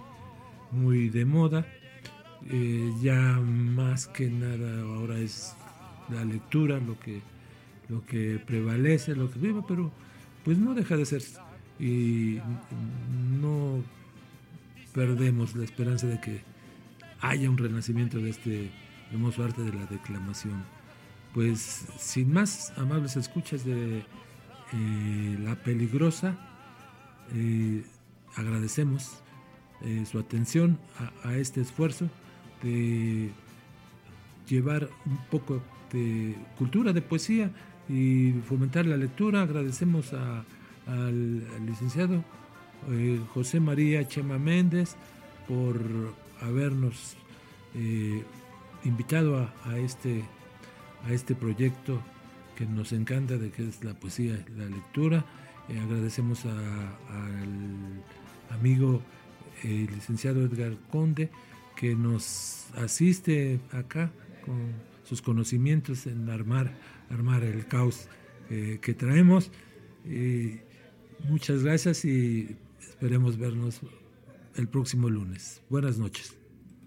muy 0.71 1.09
de 1.09 1.25
moda. 1.25 1.65
Eh, 2.49 2.91
ya 3.01 3.39
más 3.39 4.07
que 4.07 4.29
nada 4.29 4.81
ahora 4.83 5.17
es 5.17 5.55
la 6.09 6.23
lectura 6.23 6.79
lo 6.79 6.99
que, 6.99 7.21
lo 7.89 8.05
que 8.05 8.39
prevalece, 8.45 9.15
lo 9.15 9.31
que 9.31 9.39
viva, 9.39 9.65
pero 9.67 9.91
pues 10.43 10.57
no 10.57 10.73
deja 10.73 10.95
de 10.95 11.05
ser. 11.05 11.23
Y 11.79 12.39
no 13.41 13.83
perdemos 14.93 15.55
la 15.55 15.65
esperanza 15.65 16.07
de 16.07 16.21
que 16.21 16.41
haya 17.19 17.49
un 17.49 17.57
renacimiento 17.57 18.19
de 18.19 18.29
este 18.29 18.71
hermoso 19.11 19.43
arte 19.43 19.61
de 19.61 19.73
la 19.73 19.85
declamación. 19.85 20.63
Pues 21.33 21.85
sin 21.97 22.31
más 22.31 22.71
amables 22.77 23.17
escuchas 23.17 23.65
de 23.65 24.03
eh, 24.73 25.37
La 25.43 25.55
Peligrosa, 25.55 26.35
eh, 27.33 27.83
agradecemos 28.35 29.21
eh, 29.81 30.05
su 30.09 30.19
atención 30.19 30.79
a, 31.23 31.35
este 31.35 31.61
esfuerzo 31.61 32.09
de 32.63 33.29
llevar 34.47 34.89
un 35.05 35.17
poco 35.29 35.61
de 35.91 36.35
cultura, 36.57 36.93
de 36.93 37.01
poesía 37.01 37.51
y 37.87 38.33
fomentar 38.47 38.85
la 38.85 38.97
lectura. 38.97 39.43
Agradecemos 39.43 40.13
al, 40.13 41.43
licenciado 41.65 42.23
José 43.33 43.59
María 43.59 44.07
Chema 44.07 44.37
Méndez 44.37 44.95
por 45.47 45.79
habernos 46.41 47.17
invitado 48.83 49.49
a, 49.63 49.77
este, 49.79 50.23
a 51.07 51.11
este 51.11 51.33
proyecto 51.33 51.99
que 52.55 52.65
nos 52.65 52.91
encanta 52.91 53.37
de 53.37 53.51
que 53.51 53.67
es 53.67 53.83
la 53.83 53.93
poesía, 53.93 54.43
la 54.57 54.65
lectura. 54.65 55.25
Eh, 55.69 55.79
agradecemos 55.79 56.45
al 56.45 58.03
amigo 58.49 59.01
el 59.63 59.87
licenciado 59.87 60.43
Edgar 60.43 60.77
Conde 60.91 61.29
que 61.75 61.95
nos 61.95 62.67
asiste 62.75 63.59
acá 63.71 64.11
con 64.45 64.73
sus 65.03 65.21
conocimientos 65.21 66.07
en 66.07 66.29
armar, 66.29 66.73
armar 67.09 67.43
el 67.43 67.65
caos 67.67 68.07
eh, 68.49 68.79
que 68.81 68.93
traemos. 68.93 69.51
muchas 71.27 71.63
gracias 71.63 72.05
y 72.05 72.55
esperemos 72.79 73.37
vernos 73.37 73.81
el 74.55 74.67
próximo 74.67 75.09
lunes. 75.09 75.61
Buenas 75.69 75.97
noches. 75.97 76.44